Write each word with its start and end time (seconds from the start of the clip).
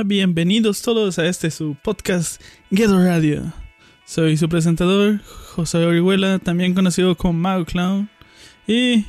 Bienvenidos 0.00 0.80
todos 0.80 1.18
a 1.18 1.26
este 1.26 1.50
su 1.50 1.76
podcast 1.80 2.42
Ghetto 2.70 2.98
Radio. 2.98 3.52
Soy 4.06 4.36
su 4.38 4.48
presentador, 4.48 5.20
José 5.54 5.84
Orihuela, 5.84 6.38
también 6.38 6.74
conocido 6.74 7.14
como 7.14 7.34
Mago 7.34 7.66
Clown. 7.66 8.08
Y 8.66 9.04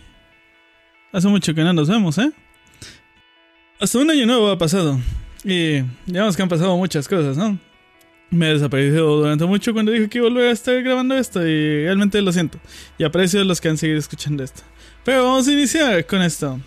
hace 1.14 1.28
mucho 1.30 1.56
que 1.56 1.64
no 1.64 1.72
nos 1.72 1.88
vemos, 1.88 2.18
¿eh? 2.18 2.32
Hasta 3.80 3.98
un 3.98 4.12
año 4.12 4.26
nuevo 4.26 4.50
ha 4.50 4.58
pasado. 4.58 5.00
Y 5.44 5.82
digamos 6.06 6.36
que 6.36 6.44
han 6.44 6.50
pasado 6.50 6.76
muchas 6.76 7.08
cosas, 7.08 7.38
¿no? 7.38 7.58
Me 8.30 8.50
he 8.50 8.54
desaparecido 8.54 9.16
durante 9.16 9.46
mucho 9.46 9.74
cuando 9.74 9.92
dije 9.92 10.10
que 10.10 10.22
volver 10.22 10.50
a 10.50 10.52
estar 10.52 10.80
grabando 10.84 11.16
esto 11.16 11.48
y 11.48 11.86
realmente 11.86 12.22
lo 12.22 12.32
siento. 12.34 12.60
Y 12.98 13.06
aprecio 13.06 13.42
a 13.42 13.46
los 13.46 13.62
que 13.62 13.70
han 13.70 13.78
seguido 13.78 14.00
escuchando 14.00 14.44
esto. 14.44 14.62
Pero 15.06 15.24
vamos 15.24 15.48
a 15.48 15.54
iniciar 15.54 16.06
con 16.06 16.22
esto. 16.22 16.60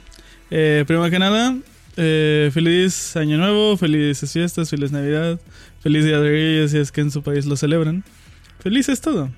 Eh, 0.50 0.84
primero 0.86 1.10
que 1.10 1.18
nada, 1.18 1.54
eh, 1.96 2.50
feliz 2.52 3.16
año 3.16 3.38
nuevo, 3.38 3.76
felices 3.76 4.32
fiestas, 4.32 4.68
feliz 4.68 4.92
Navidad, 4.92 5.40
feliz 5.80 6.04
Día 6.04 6.20
de 6.20 6.30
Reyes 6.30 6.70
si 6.72 6.78
es 6.78 6.92
que 6.92 7.00
en 7.00 7.10
su 7.10 7.22
país 7.22 7.46
lo 7.46 7.56
celebran. 7.56 8.04
Feliz 8.60 8.88
es 8.88 9.00
todo. 9.00 9.30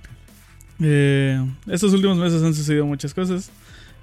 Eh, 0.81 1.41
estos 1.67 1.93
últimos 1.93 2.19
meses 2.19 2.43
han 2.43 2.55
sucedido 2.55 2.87
muchas 2.87 3.15
cosas. 3.15 3.51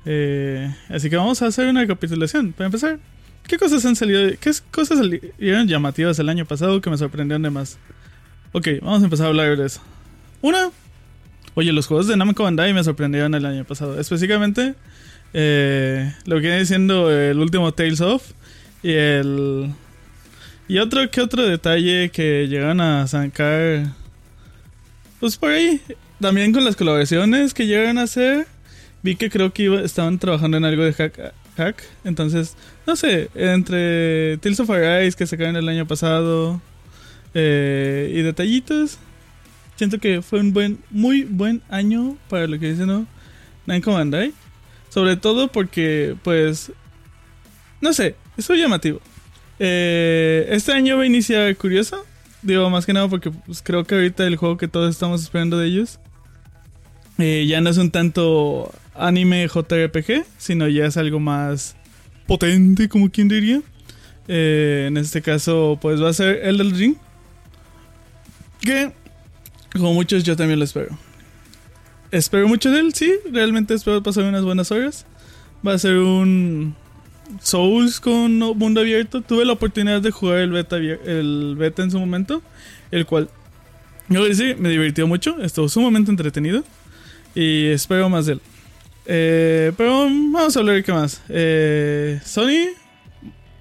Eh, 0.05 0.73
así 0.89 1.09
que 1.09 1.15
vamos 1.17 1.41
a 1.41 1.47
hacer 1.47 1.67
una 1.67 1.81
recapitulación. 1.81 2.53
Para 2.53 2.67
empezar, 2.67 2.99
¿qué 3.47 3.57
cosas 3.57 3.85
han 3.85 3.95
salido? 3.95 4.29
¿Qué 4.39 4.51
cosas 4.71 4.99
salieron 4.99 5.67
llamativas 5.67 6.17
el 6.19 6.29
año 6.29 6.45
pasado 6.45 6.79
que 6.81 6.89
me 6.89 6.97
sorprendieron 6.97 7.41
de 7.41 7.49
más? 7.49 7.77
Ok, 8.51 8.67
vamos 8.81 9.01
a 9.01 9.05
empezar 9.05 9.25
a 9.25 9.29
hablar 9.29 9.57
de 9.57 9.65
eso. 9.65 9.81
Una, 10.41 10.69
oye, 11.55 11.73
los 11.73 11.87
juegos 11.87 12.07
de 12.07 12.15
Namco 12.15 12.43
Bandai 12.43 12.73
me 12.73 12.83
sorprendieron 12.83 13.33
el 13.35 13.45
año 13.45 13.65
pasado. 13.65 13.99
Específicamente, 13.99 14.75
eh, 15.33 16.13
lo 16.25 16.35
que 16.35 16.41
viene 16.41 16.59
diciendo 16.59 17.11
el 17.11 17.39
último 17.39 17.73
Tales 17.73 17.99
of 17.99 18.23
y 18.85 18.93
el. 18.93 19.73
Y 20.67 20.77
otro 20.77 21.09
que 21.09 21.19
otro 21.19 21.43
detalle 21.43 22.11
que 22.11 22.47
llegan 22.47 22.79
a 22.79 23.07
sacar. 23.07 23.87
Pues 25.19 25.37
por 25.37 25.49
ahí. 25.49 25.81
También 26.21 26.53
con 26.53 26.63
las 26.63 26.75
colaboraciones 26.75 27.55
que 27.55 27.65
llegan 27.65 27.97
a 27.97 28.03
hacer. 28.03 28.45
Vi 29.01 29.15
que 29.15 29.31
creo 29.31 29.51
que 29.51 29.83
estaban 29.83 30.19
trabajando 30.19 30.57
en 30.57 30.65
algo 30.65 30.83
de 30.83 30.93
hack, 30.93 31.33
hack. 31.57 31.83
Entonces, 32.03 32.55
no 32.85 32.95
sé, 32.95 33.29
entre 33.33 34.37
Tales 34.37 34.59
of 34.59 34.69
Arise 34.69 35.17
que 35.17 35.25
sacaron 35.25 35.55
el 35.55 35.67
año 35.67 35.87
pasado. 35.87 36.61
Eh, 37.33 38.13
y 38.15 38.21
detallitos. 38.21 38.99
Siento 39.77 39.97
que 39.97 40.21
fue 40.21 40.39
un 40.41 40.53
buen, 40.53 40.77
muy 40.91 41.23
buen 41.23 41.63
año 41.69 42.17
para 42.29 42.45
lo 42.45 42.59
que 42.59 42.69
dicen, 42.69 42.85
¿no? 42.85 43.07
Namco. 43.65 43.99
Sobre 44.89 45.17
todo 45.17 45.47
porque, 45.47 46.15
pues, 46.23 46.71
no 47.81 47.91
sé, 47.91 48.15
es 48.37 48.49
llamativo. 48.49 48.99
Eh, 49.59 50.47
este 50.51 50.73
año 50.73 50.97
va 50.97 51.03
a 51.03 51.05
iniciar 51.05 51.55
curioso. 51.55 52.05
Digo, 52.41 52.69
más 52.69 52.85
que 52.85 52.93
nada 52.93 53.07
porque 53.07 53.31
pues, 53.31 53.61
creo 53.61 53.83
que 53.85 53.95
ahorita 53.95 54.25
el 54.27 54.35
juego 54.35 54.57
que 54.57 54.67
todos 54.67 54.89
estamos 54.89 55.23
esperando 55.23 55.57
de 55.57 55.67
ellos 55.67 55.99
eh, 57.17 57.45
ya 57.47 57.61
no 57.61 57.69
es 57.69 57.77
un 57.77 57.91
tanto 57.91 58.71
anime 58.93 59.47
JRPG, 59.47 60.25
sino 60.37 60.67
ya 60.67 60.85
es 60.85 60.97
algo 60.97 61.19
más 61.19 61.75
potente, 62.27 62.89
como 62.89 63.09
quien 63.09 63.27
diría. 63.27 63.61
Eh, 64.27 64.85
en 64.87 64.97
este 64.97 65.21
caso, 65.21 65.77
pues 65.81 66.01
va 66.01 66.09
a 66.09 66.13
ser 66.13 66.45
Elden 66.45 66.75
Ring. 66.75 66.95
Que, 68.59 68.91
como 69.71 69.93
muchos, 69.93 70.23
yo 70.23 70.35
también 70.35 70.59
lo 70.59 70.65
espero 70.65 70.97
espero 72.17 72.47
mucho 72.47 72.71
de 72.71 72.79
él, 72.79 72.93
sí. 72.93 73.13
Realmente 73.31 73.73
espero 73.73 74.01
pasar 74.01 74.23
unas 74.23 74.43
buenas 74.43 74.71
horas. 74.71 75.05
Va 75.65 75.73
a 75.73 75.79
ser 75.79 75.97
un 75.97 76.75
Souls 77.41 77.99
con 77.99 78.37
mundo 78.39 78.81
abierto. 78.81 79.21
Tuve 79.21 79.45
la 79.45 79.53
oportunidad 79.53 80.01
de 80.01 80.11
jugar 80.11 80.39
el 80.39 80.51
beta, 80.51 80.77
el 80.77 81.55
beta 81.57 81.83
en 81.83 81.91
su 81.91 81.99
momento, 81.99 82.41
el 82.91 83.05
cual 83.05 83.29
yo 84.07 84.23
decir, 84.23 84.57
me 84.57 84.69
divirtió 84.69 85.07
mucho. 85.07 85.41
Estuvo 85.41 85.67
sumamente 85.69 86.11
entretenido 86.11 86.63
y 87.33 87.67
espero 87.67 88.09
más 88.09 88.25
de 88.25 88.33
él. 88.33 88.41
Eh, 89.07 89.71
pero 89.77 90.05
vamos 90.05 90.55
a 90.55 90.59
hablar 90.59 90.83
qué 90.83 90.91
más. 90.91 91.21
Eh, 91.29 92.19
Sony, 92.23 92.69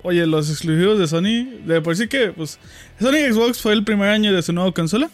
oye, 0.02 0.26
los 0.26 0.50
exclusivos 0.50 0.98
de 0.98 1.06
Sony, 1.06 1.60
de 1.66 1.80
por 1.80 1.96
sí 1.96 2.08
que, 2.08 2.28
pues, 2.28 2.58
Sony 3.00 3.32
Xbox 3.32 3.60
fue 3.60 3.72
el 3.72 3.84
primer 3.84 4.08
año 4.08 4.32
de 4.32 4.42
su 4.42 4.52
nueva 4.52 4.72
consola. 4.72 5.10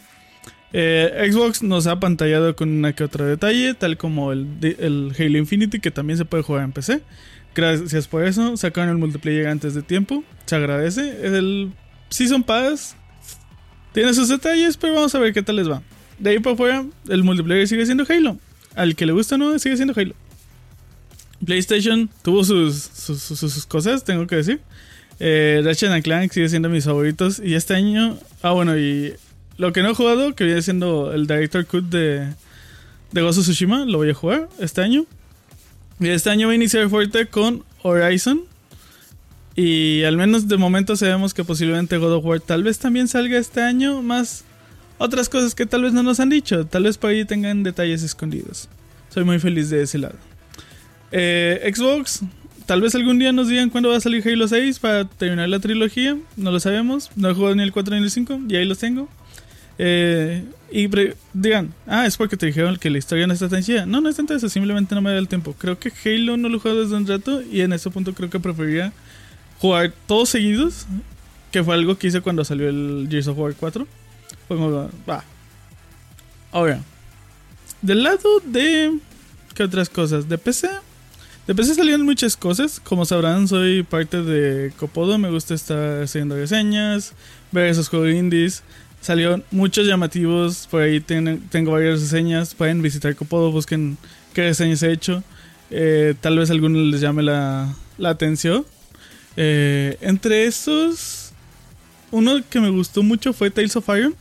Eh, 0.73 1.29
Xbox 1.29 1.63
nos 1.63 1.85
ha 1.87 1.99
pantallado 1.99 2.55
con 2.55 2.69
una 2.69 2.93
que 2.93 3.03
otro 3.03 3.25
detalle, 3.25 3.73
tal 3.73 3.97
como 3.97 4.31
el, 4.31 4.47
el, 4.61 5.11
Halo 5.17 5.37
Infinity, 5.37 5.79
que 5.79 5.91
también 5.91 6.17
se 6.17 6.25
puede 6.25 6.43
jugar 6.43 6.63
en 6.63 6.71
PC. 6.71 7.01
Gracias 7.55 8.07
por 8.07 8.23
eso. 8.25 8.55
Sacaron 8.57 8.91
el 8.91 8.97
multiplayer 8.97 9.47
antes 9.47 9.73
de 9.73 9.81
tiempo. 9.81 10.23
Se 10.45 10.55
agradece. 10.55 11.25
El 11.25 11.71
Season 12.09 12.43
Pass 12.43 12.95
tiene 13.93 14.13
sus 14.13 14.29
detalles, 14.29 14.77
pero 14.77 14.93
vamos 14.93 15.13
a 15.15 15.19
ver 15.19 15.33
qué 15.33 15.41
tal 15.41 15.57
les 15.57 15.69
va. 15.69 15.81
De 16.19 16.29
ahí 16.29 16.39
para 16.39 16.53
afuera, 16.53 16.85
el 17.09 17.23
multiplayer 17.23 17.67
sigue 17.67 17.85
siendo 17.85 18.05
Halo. 18.07 18.37
Al 18.75 18.95
que 18.95 19.05
le 19.05 19.11
gusta 19.11 19.37
no, 19.37 19.57
sigue 19.59 19.75
siendo 19.75 19.93
Halo. 19.95 20.13
PlayStation 21.45 22.09
tuvo 22.21 22.43
sus, 22.43 22.75
sus, 22.75 23.65
cosas, 23.65 24.03
tengo 24.03 24.27
que 24.27 24.35
decir. 24.35 24.61
Eh, 25.19 25.61
Ratchet 25.63 26.03
Clank 26.03 26.31
sigue 26.31 26.47
siendo 26.47 26.69
mis 26.69 26.85
favoritos. 26.85 27.41
Y 27.43 27.55
este 27.55 27.73
año, 27.73 28.17
ah, 28.43 28.51
bueno, 28.51 28.77
y 28.77 29.13
lo 29.57 29.73
que 29.73 29.81
no 29.81 29.91
he 29.91 29.95
jugado, 29.95 30.35
que 30.35 30.43
viene 30.43 30.61
siendo 30.61 31.11
el 31.13 31.27
Director 31.27 31.65
Cut 31.65 31.85
de, 31.85 32.27
de 33.11 33.21
of 33.21 33.37
Tsushima, 33.37 33.85
lo 33.85 33.97
voy 33.97 34.11
a 34.11 34.13
jugar 34.13 34.49
este 34.59 34.81
año. 34.81 35.05
Este 36.09 36.31
año 36.31 36.47
voy 36.47 36.53
a 36.53 36.55
iniciar 36.55 36.89
fuerte 36.89 37.27
con 37.27 37.63
Horizon. 37.83 38.41
Y 39.55 40.03
al 40.03 40.17
menos 40.17 40.47
de 40.47 40.57
momento 40.57 40.95
sabemos 40.95 41.33
que 41.33 41.43
posiblemente 41.43 41.97
God 41.97 42.13
of 42.13 42.25
War 42.25 42.39
tal 42.39 42.63
vez 42.63 42.79
también 42.79 43.07
salga 43.07 43.37
este 43.37 43.61
año, 43.61 44.01
más 44.01 44.43
otras 44.97 45.29
cosas 45.29 45.53
que 45.53 45.65
tal 45.65 45.83
vez 45.83 45.93
no 45.93 46.01
nos 46.01 46.19
han 46.19 46.29
dicho. 46.29 46.65
Tal 46.65 46.83
vez 46.83 46.97
por 46.97 47.11
ahí 47.11 47.23
tengan 47.25 47.61
detalles 47.61 48.01
escondidos. 48.01 48.67
Soy 49.09 49.23
muy 49.25 49.39
feliz 49.39 49.69
de 49.69 49.83
ese 49.83 49.99
lado. 49.99 50.15
Eh, 51.11 51.71
Xbox, 51.71 52.21
tal 52.65 52.81
vez 52.81 52.95
algún 52.95 53.19
día 53.19 53.31
nos 53.31 53.49
digan 53.49 53.69
cuándo 53.69 53.89
va 53.89 53.97
a 53.97 54.01
salir 54.01 54.27
Halo 54.27 54.47
6 54.47 54.79
para 54.79 55.05
terminar 55.05 55.49
la 55.49 55.59
trilogía. 55.59 56.17
No 56.35 56.49
lo 56.49 56.59
sabemos. 56.59 57.11
No 57.15 57.29
he 57.29 57.33
jugado 57.35 57.55
ni 57.55 57.61
el 57.61 57.71
4 57.71 57.95
ni 57.95 58.01
el 58.01 58.09
5 58.09 58.41
y 58.49 58.55
ahí 58.55 58.65
los 58.65 58.79
tengo. 58.79 59.07
Eh, 59.77 60.43
y 60.71 60.89
digan, 61.33 61.73
ah, 61.85 62.05
es 62.05 62.15
porque 62.15 62.37
te 62.37 62.45
dijeron 62.45 62.77
que 62.77 62.89
la 62.89 62.97
historia 62.97 63.27
no 63.27 63.33
está 63.33 63.49
tan 63.49 63.61
chida. 63.61 63.85
No, 63.85 63.99
no 63.99 64.09
es 64.09 64.15
tanto 64.15 64.33
eso, 64.33 64.47
simplemente 64.47 64.95
no 64.95 65.01
me 65.01 65.11
da 65.11 65.17
el 65.17 65.27
tiempo. 65.27 65.53
Creo 65.57 65.77
que 65.77 65.91
Halo 66.05 66.37
no 66.37 66.47
lo 66.49 66.57
he 66.57 66.59
jugado 66.59 66.81
desde 66.81 66.95
un 66.95 67.07
rato 67.07 67.41
y 67.41 67.61
en 67.61 67.73
ese 67.73 67.89
punto 67.89 68.13
creo 68.13 68.29
que 68.29 68.39
preferiría 68.39 68.93
jugar 69.59 69.93
todos 70.07 70.29
seguidos, 70.29 70.85
que 71.51 71.63
fue 71.63 71.73
algo 71.73 71.97
que 71.97 72.07
hice 72.07 72.21
cuando 72.21 72.45
salió 72.45 72.69
el 72.69 73.07
Gears 73.09 73.27
of 73.27 73.37
War 73.37 73.53
4. 73.53 73.87
Fue 74.47 74.57
va. 74.57 75.23
Ahora, 76.51 76.81
del 77.81 78.03
lado 78.03 78.41
de. 78.45 78.97
¿Qué 79.53 79.63
otras 79.63 79.89
cosas? 79.89 80.29
De 80.29 80.37
PC. 80.37 80.69
De 81.47 81.55
PC 81.55 81.75
salieron 81.75 82.03
muchas 82.03 82.37
cosas. 82.37 82.79
Como 82.79 83.05
sabrán, 83.05 83.47
soy 83.47 83.83
parte 83.83 84.21
de 84.21 84.71
Copodo. 84.77 85.17
Me 85.17 85.29
gusta 85.29 85.53
estar 85.53 86.03
haciendo 86.03 86.35
reseñas, 86.35 87.13
ver 87.51 87.67
esos 87.67 87.89
juegos 87.89 88.11
indies. 88.11 88.63
Salieron 89.01 89.43
muchos 89.49 89.87
llamativos, 89.87 90.67
por 90.69 90.83
ahí 90.83 90.99
tengo 91.01 91.71
varias 91.71 92.01
reseñas, 92.01 92.53
pueden 92.53 92.83
visitar 92.83 93.15
Copodo, 93.15 93.51
busquen 93.51 93.97
qué 94.33 94.43
reseñas 94.43 94.83
he 94.83 94.91
hecho. 94.91 95.23
Eh, 95.71 96.13
tal 96.21 96.37
vez 96.37 96.51
a 96.51 96.53
algunos 96.53 96.85
les 96.85 97.01
llame 97.01 97.23
la, 97.23 97.73
atención. 98.03 98.63
Eh, 99.37 99.97
entre 100.01 100.45
estos, 100.45 101.31
uno 102.11 102.41
que 102.47 102.59
me 102.59 102.69
gustó 102.69 103.01
mucho 103.01 103.33
fue 103.33 103.49
Tales 103.49 103.75
of 103.75 103.89
Iron, 103.89 104.15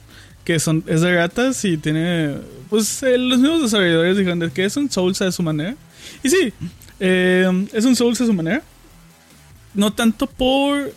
que 0.44 0.58
son, 0.58 0.82
es 0.86 1.02
de 1.02 1.12
gatas 1.12 1.62
y 1.66 1.76
tiene, 1.76 2.36
pues 2.70 3.02
eh, 3.02 3.18
los 3.18 3.38
mismos 3.38 3.62
desarrolladores 3.62 4.16
dijeron 4.16 4.50
que 4.50 4.64
es 4.64 4.76
un 4.78 4.90
Souls 4.90 5.20
a 5.20 5.30
su 5.30 5.42
manera. 5.42 5.76
Y 6.22 6.30
sí, 6.30 6.54
es 6.98 7.84
un 7.84 7.96
Souls 7.96 8.18
a 8.20 8.26
su 8.26 8.32
manera. 8.32 8.62
No 9.74 9.92
tanto 9.92 10.26
por 10.26 10.90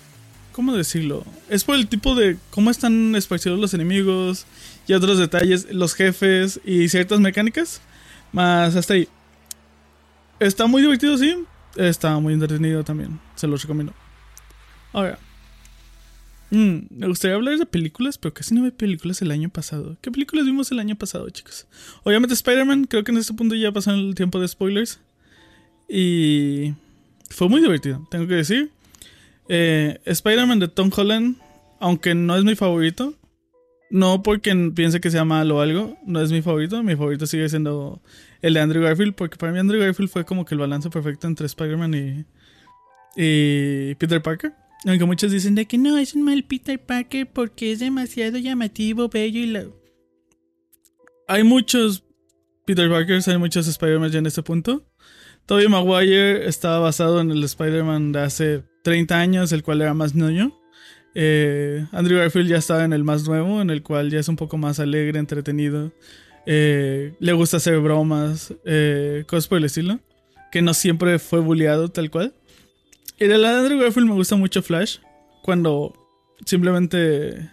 ¿Cómo 0.53 0.73
decirlo? 0.73 1.25
Es 1.49 1.63
por 1.63 1.75
el 1.75 1.87
tipo 1.87 2.13
de 2.13 2.37
cómo 2.51 2.69
están 2.69 3.15
esparcidos 3.15 3.59
los 3.59 3.73
enemigos 3.73 4.45
y 4.87 4.93
otros 4.93 5.17
detalles, 5.17 5.67
los 5.71 5.95
jefes 5.95 6.61
y 6.63 6.89
ciertas 6.89 7.19
mecánicas. 7.19 7.81
Más 8.31 8.75
hasta 8.75 8.93
ahí. 8.93 9.07
Está 10.39 10.67
muy 10.67 10.83
divertido, 10.83 11.17
sí. 11.17 11.35
Está 11.75 12.19
muy 12.19 12.35
entretenido 12.35 12.83
también. 12.83 13.19
Se 13.35 13.47
los 13.47 13.63
recomiendo. 13.63 13.93
Ahora. 14.93 15.17
Mm, 16.51 16.81
me 16.91 17.07
gustaría 17.07 17.35
hablar 17.35 17.57
de 17.57 17.65
películas, 17.65 18.19
pero 18.19 18.31
casi 18.35 18.53
no 18.53 18.61
vi 18.61 18.69
películas 18.69 19.23
el 19.23 19.31
año 19.31 19.49
pasado. 19.49 19.97
¿Qué 20.01 20.11
películas 20.11 20.45
vimos 20.45 20.71
el 20.71 20.77
año 20.77 20.95
pasado, 20.95 21.27
chicos? 21.31 21.65
Obviamente 22.03 22.35
Spider-Man, 22.35 22.85
creo 22.85 23.03
que 23.03 23.11
en 23.11 23.17
este 23.17 23.33
punto 23.33 23.55
ya 23.55 23.71
pasó 23.71 23.89
el 23.89 24.13
tiempo 24.13 24.39
de 24.39 24.47
spoilers. 24.47 24.99
Y 25.89 26.75
fue 27.31 27.49
muy 27.49 27.59
divertido, 27.59 28.07
tengo 28.11 28.27
que 28.27 28.35
decir. 28.35 28.71
Eh, 29.49 29.99
Spider-Man 30.05 30.59
de 30.59 30.67
Tom 30.67 30.91
Holland, 30.95 31.37
aunque 31.79 32.15
no 32.15 32.35
es 32.35 32.43
mi 32.43 32.55
favorito, 32.55 33.13
no 33.89 34.23
porque 34.23 34.55
piense 34.75 34.99
que 34.99 35.11
sea 35.11 35.25
malo 35.25 35.57
o 35.57 35.61
algo, 35.61 35.97
no 36.05 36.21
es 36.21 36.31
mi 36.31 36.41
favorito. 36.41 36.81
Mi 36.81 36.95
favorito 36.95 37.27
sigue 37.27 37.47
siendo 37.49 38.01
el 38.41 38.55
de 38.55 38.59
Andrew 38.59 38.83
Garfield, 38.83 39.13
porque 39.13 39.37
para 39.37 39.51
mí 39.51 39.59
Andrew 39.59 39.79
Garfield 39.79 40.09
fue 40.09 40.25
como 40.25 40.45
que 40.45 40.55
el 40.55 40.59
balance 40.59 40.89
perfecto 40.89 41.27
entre 41.27 41.45
Spider-Man 41.45 41.93
y, 41.93 42.25
y 43.15 43.95
Peter 43.95 44.21
Parker. 44.21 44.53
Aunque 44.85 45.05
muchos 45.05 45.31
dicen 45.31 45.55
de 45.55 45.65
que 45.65 45.77
no, 45.77 45.97
es 45.97 46.13
un 46.13 46.23
mal 46.23 46.43
Peter 46.43 46.79
Parker 46.79 47.31
porque 47.31 47.71
es 47.71 47.79
demasiado 47.79 48.37
llamativo, 48.37 49.09
bello 49.09 49.39
y 49.39 49.47
la... 49.47 49.65
Hay 51.27 51.43
muchos 51.43 52.03
Peter 52.65 52.89
Parkers, 52.89 53.27
hay 53.27 53.37
muchos 53.37 53.67
Spider-Man 53.67 54.11
ya 54.11 54.19
en 54.19 54.25
este 54.25 54.43
punto. 54.43 54.83
Tobey 55.45 55.67
Maguire 55.67 56.47
estaba 56.47 56.79
basado 56.79 57.21
en 57.21 57.31
el 57.31 57.43
Spider-Man 57.43 58.11
de 58.11 58.19
hace 58.19 58.63
30 58.83 59.17
años, 59.17 59.51
el 59.51 59.63
cual 59.63 59.81
era 59.81 59.93
más 59.93 60.13
ñoño. 60.13 60.57
Eh, 61.15 61.85
Andrew 61.91 62.19
Garfield 62.19 62.49
ya 62.49 62.57
estaba 62.57 62.83
en 62.83 62.93
el 62.93 63.03
más 63.03 63.27
nuevo, 63.27 63.61
en 63.61 63.69
el 63.69 63.81
cual 63.81 64.11
ya 64.11 64.19
es 64.19 64.27
un 64.27 64.35
poco 64.35 64.57
más 64.57 64.79
alegre, 64.79 65.19
entretenido. 65.19 65.91
Eh, 66.45 67.13
le 67.19 67.33
gusta 67.33 67.57
hacer 67.57 67.79
bromas, 67.79 68.53
eh, 68.65 69.23
cosas 69.27 69.47
por 69.47 69.57
el 69.57 69.65
estilo. 69.65 69.99
Que 70.51 70.61
no 70.61 70.73
siempre 70.73 71.17
fue 71.17 71.39
bulleado 71.39 71.89
tal 71.89 72.11
cual. 72.11 72.33
Y 73.19 73.25
de 73.25 73.37
la 73.37 73.53
de 73.53 73.59
Andrew 73.59 73.79
Garfield 73.79 74.09
me 74.09 74.15
gusta 74.15 74.35
mucho 74.35 74.61
Flash. 74.61 74.97
Cuando 75.41 75.93
simplemente 76.45 77.49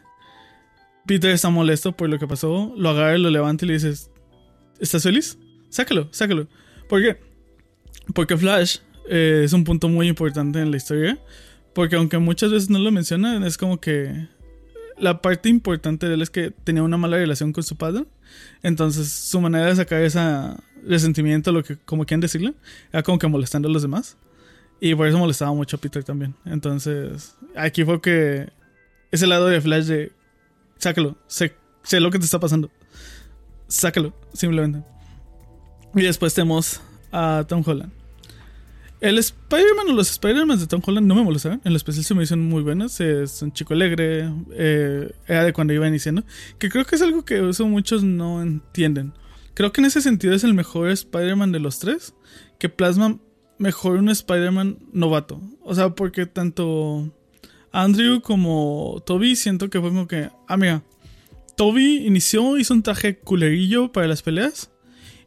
Peter 1.06 1.30
está 1.30 1.48
molesto 1.48 1.92
por 1.92 2.08
lo 2.08 2.18
que 2.18 2.26
pasó, 2.26 2.74
lo 2.76 2.90
agarra, 2.90 3.16
lo 3.18 3.30
levanta 3.30 3.64
y 3.64 3.68
le 3.68 3.74
dices: 3.74 4.10
¿Estás 4.80 5.02
feliz? 5.02 5.38
Sácalo, 5.70 6.08
sácalo. 6.10 6.46
¿Por 6.88 7.00
qué? 7.00 7.18
Porque 8.14 8.36
Flash 8.36 8.78
eh, 9.10 9.42
es 9.44 9.52
un 9.52 9.64
punto 9.64 9.88
muy 9.88 10.08
importante 10.08 10.60
en 10.60 10.70
la 10.70 10.76
historia. 10.76 11.18
Porque 11.74 11.96
aunque 11.96 12.18
muchas 12.18 12.50
veces 12.50 12.70
no 12.70 12.78
lo 12.78 12.90
mencionan, 12.90 13.44
es 13.44 13.58
como 13.58 13.80
que 13.80 14.28
la 14.98 15.20
parte 15.20 15.48
importante 15.48 16.08
de 16.08 16.14
él 16.14 16.22
es 16.22 16.30
que 16.30 16.50
tenía 16.50 16.82
una 16.82 16.96
mala 16.96 17.16
relación 17.16 17.52
con 17.52 17.62
su 17.62 17.76
padre. 17.76 18.04
Entonces 18.62 19.08
su 19.10 19.40
manera 19.40 19.66
de 19.66 19.76
sacar 19.76 20.02
ese 20.02 20.20
resentimiento, 20.86 21.52
lo 21.52 21.62
que 21.62 21.76
como 21.76 22.06
quieren 22.06 22.20
decirlo, 22.20 22.54
era 22.92 23.02
como 23.02 23.18
que 23.18 23.26
molestando 23.26 23.68
a 23.68 23.72
los 23.72 23.82
demás. 23.82 24.16
Y 24.80 24.94
por 24.94 25.06
eso 25.06 25.18
molestaba 25.18 25.52
mucho 25.52 25.76
a 25.76 25.80
Peter 25.80 26.02
también. 26.02 26.34
Entonces 26.44 27.36
aquí 27.56 27.84
fue 27.84 28.00
que 28.00 28.48
ese 29.10 29.26
lado 29.26 29.46
de 29.46 29.60
Flash 29.60 29.84
de 29.86 30.12
sácalo, 30.78 31.16
sé, 31.26 31.54
sé 31.82 32.00
lo 32.00 32.10
que 32.10 32.18
te 32.18 32.24
está 32.24 32.40
pasando. 32.40 32.70
Sácalo, 33.68 34.12
simplemente. 34.32 34.82
Y 35.94 36.02
después 36.02 36.34
tenemos 36.34 36.80
a 37.12 37.44
Tom 37.48 37.62
Holland. 37.64 37.99
El 39.00 39.16
Spider-Man 39.16 39.88
o 39.88 39.92
los 39.94 40.10
Spider-Man 40.10 40.58
de 40.58 40.66
Tom 40.66 40.82
Holland 40.84 41.06
no 41.06 41.14
me 41.14 41.22
molestaron. 41.22 41.62
En 41.64 41.72
lo 41.72 41.78
especial 41.78 42.04
se 42.04 42.14
me 42.14 42.20
dicen 42.20 42.46
muy 42.46 42.62
buenos. 42.62 43.00
Es 43.00 43.40
un 43.40 43.50
chico 43.52 43.72
alegre. 43.72 44.30
Eh, 44.52 45.10
era 45.26 45.44
de 45.44 45.54
cuando 45.54 45.72
iba 45.72 45.88
iniciando. 45.88 46.22
Que 46.58 46.68
creo 46.68 46.84
que 46.84 46.96
es 46.96 47.02
algo 47.02 47.24
que 47.24 47.40
muchos 47.40 48.04
no 48.04 48.42
entienden. 48.42 49.14
Creo 49.54 49.72
que 49.72 49.80
en 49.80 49.86
ese 49.86 50.02
sentido 50.02 50.34
es 50.34 50.44
el 50.44 50.52
mejor 50.52 50.90
Spider-Man 50.90 51.50
de 51.50 51.60
los 51.60 51.78
tres. 51.78 52.14
Que 52.58 52.68
plasma 52.68 53.18
mejor 53.56 53.96
un 53.96 54.10
Spider-Man 54.10 54.78
novato. 54.92 55.40
O 55.62 55.74
sea, 55.74 55.94
porque 55.94 56.26
tanto 56.26 57.10
Andrew 57.72 58.20
como 58.20 59.02
Toby 59.06 59.34
siento 59.34 59.70
que 59.70 59.80
fue 59.80 59.88
como 59.88 60.08
que. 60.08 60.28
Ah, 60.46 60.58
mira. 60.58 60.82
Toby 61.56 62.06
inició, 62.06 62.58
hizo 62.58 62.74
un 62.74 62.82
traje 62.82 63.18
culerillo 63.18 63.92
para 63.92 64.08
las 64.08 64.22
peleas. 64.22 64.70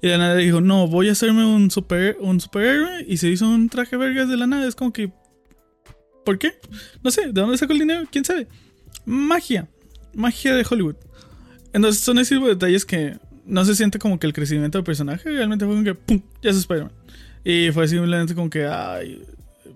Y 0.04 0.10
la 0.10 0.18
nada 0.18 0.36
dijo, 0.36 0.60
no, 0.60 0.86
voy 0.86 1.08
a 1.08 1.14
hacerme 1.14 1.46
un, 1.46 1.72
super, 1.72 2.18
un 2.20 2.42
superhéroe. 2.42 3.06
Y 3.08 3.16
se 3.16 3.30
hizo 3.30 3.48
un 3.48 3.70
traje 3.70 3.96
vergas 3.96 4.28
de 4.28 4.36
la 4.36 4.46
nada. 4.46 4.68
Es 4.68 4.76
como 4.76 4.92
que... 4.92 5.14
¿Por 6.26 6.38
qué? 6.38 6.60
No 7.02 7.10
sé, 7.10 7.28
¿de 7.28 7.32
dónde 7.32 7.58
sacó 7.58 7.72
el 7.72 7.80
dinero? 7.80 8.04
¿Quién 8.12 8.26
sabe? 8.26 8.50
Magia. 9.06 9.70
Magia 10.14 10.56
de 10.56 10.66
Hollywood. 10.70 10.98
Entonces 11.72 12.04
son 12.04 12.20
ese 12.20 12.36
tipo 12.36 12.48
de 12.48 12.56
detalles 12.56 12.84
que 12.84 13.18
no 13.46 13.64
se 13.64 13.76
siente 13.76 13.98
como 13.98 14.20
que 14.20 14.28
el 14.28 14.34
crecimiento 14.34 14.78
del 14.78 14.84
personaje. 14.84 15.30
Realmente 15.30 15.64
fue 15.64 15.74
como 15.74 15.86
que, 15.86 15.96
¡pum! 15.96 16.22
Ya 16.42 16.50
es 16.50 16.58
Spider-Man. 16.58 16.92
Y 17.46 17.72
fue 17.72 17.88
simplemente 17.88 18.36
como 18.36 18.50
que, 18.50 18.66
ay, 18.66 19.24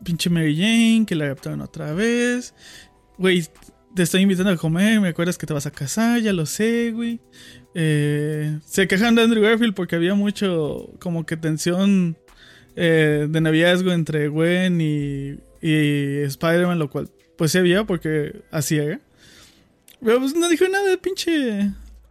pinche 0.04 0.30
Mary 0.30 0.58
Jane, 0.58 1.06
que 1.08 1.16
la 1.16 1.24
adaptaron 1.24 1.62
otra 1.62 1.94
vez. 1.94 2.54
Güey, 3.18 3.48
te 3.98 4.04
estoy 4.04 4.22
invitando 4.22 4.52
a 4.52 4.58
comer, 4.58 5.02
me 5.02 5.08
acuerdas 5.08 5.40
que 5.40 5.48
te 5.48 5.54
vas 5.54 5.66
a 5.66 5.72
casar, 5.72 6.22
ya 6.22 6.32
lo 6.32 6.46
sé, 6.46 6.92
güey. 6.92 7.20
Eh, 7.74 8.60
se 8.64 8.88
quejan 8.88 9.16
de 9.16 9.24
Andrew 9.24 9.42
Garfield 9.42 9.74
porque 9.74 9.96
había 9.96 10.14
mucho 10.14 10.92
como 11.00 11.26
que 11.26 11.36
tensión 11.36 12.16
eh, 12.76 13.26
de 13.28 13.42
noviazgo 13.42 13.92
entre 13.92 14.28
Gwen 14.28 14.80
y, 14.82 15.40
y 15.62 16.22
Spider-Man, 16.26 16.78
lo 16.78 16.92
cual 16.92 17.10
pues 17.38 17.52
sí 17.52 17.58
había 17.58 17.86
porque 17.86 18.44
así 18.52 18.78
era. 18.78 19.02
Pero 20.00 20.20
pues 20.20 20.36
no 20.36 20.48
dijo 20.48 20.68
nada 20.68 20.88
de 20.88 21.00
pinche 21.00 21.62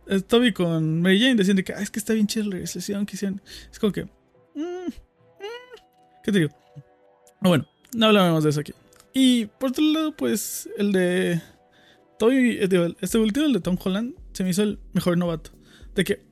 eh, 0.08 0.20
Toby 0.26 0.52
con 0.52 1.02
Mary 1.02 1.20
Jane 1.20 1.36
diciendo 1.36 1.62
que 1.62 1.72
ah, 1.72 1.82
es 1.82 1.90
que 1.92 2.00
está 2.00 2.14
bien 2.14 2.26
chido 2.26 2.46
la 2.46 2.58
que 2.58 2.64
hicieron. 2.64 3.40
Es 3.70 3.78
como 3.78 3.92
que... 3.92 4.06
Mm, 4.56 4.88
mm, 4.88 4.92
¿Qué 6.24 6.32
te 6.32 6.38
digo? 6.40 6.50
Bueno, 7.40 7.64
no 7.94 8.06
hablaremos 8.06 8.42
de 8.42 8.50
eso 8.50 8.58
aquí. 8.58 8.74
Y 9.14 9.46
por 9.46 9.70
otro 9.70 9.84
lado, 9.84 10.16
pues 10.16 10.68
el 10.78 10.90
de 10.90 11.40
Toby, 12.18 12.58
este 13.00 13.18
último, 13.18 13.46
el 13.46 13.52
de 13.52 13.60
Tom 13.60 13.76
Holland, 13.82 14.14
se 14.32 14.44
me 14.44 14.50
hizo 14.50 14.62
el 14.62 14.78
mejor 14.92 15.18
novato. 15.18 15.50
De 15.94 16.04
que, 16.04 16.24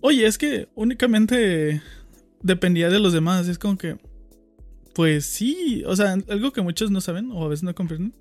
oye, 0.00 0.26
es 0.26 0.38
que 0.38 0.68
únicamente 0.74 1.82
dependía 2.42 2.90
de 2.90 3.00
los 3.00 3.12
demás. 3.12 3.48
Es 3.48 3.58
como 3.58 3.76
que, 3.76 3.98
pues 4.94 5.26
sí, 5.26 5.82
o 5.86 5.96
sea, 5.96 6.16
algo 6.28 6.52
que 6.52 6.62
muchos 6.62 6.90
no 6.90 7.00
saben 7.00 7.30
o 7.32 7.44
a 7.44 7.48
veces 7.48 7.64
no 7.64 7.74
comprenden. 7.74 8.14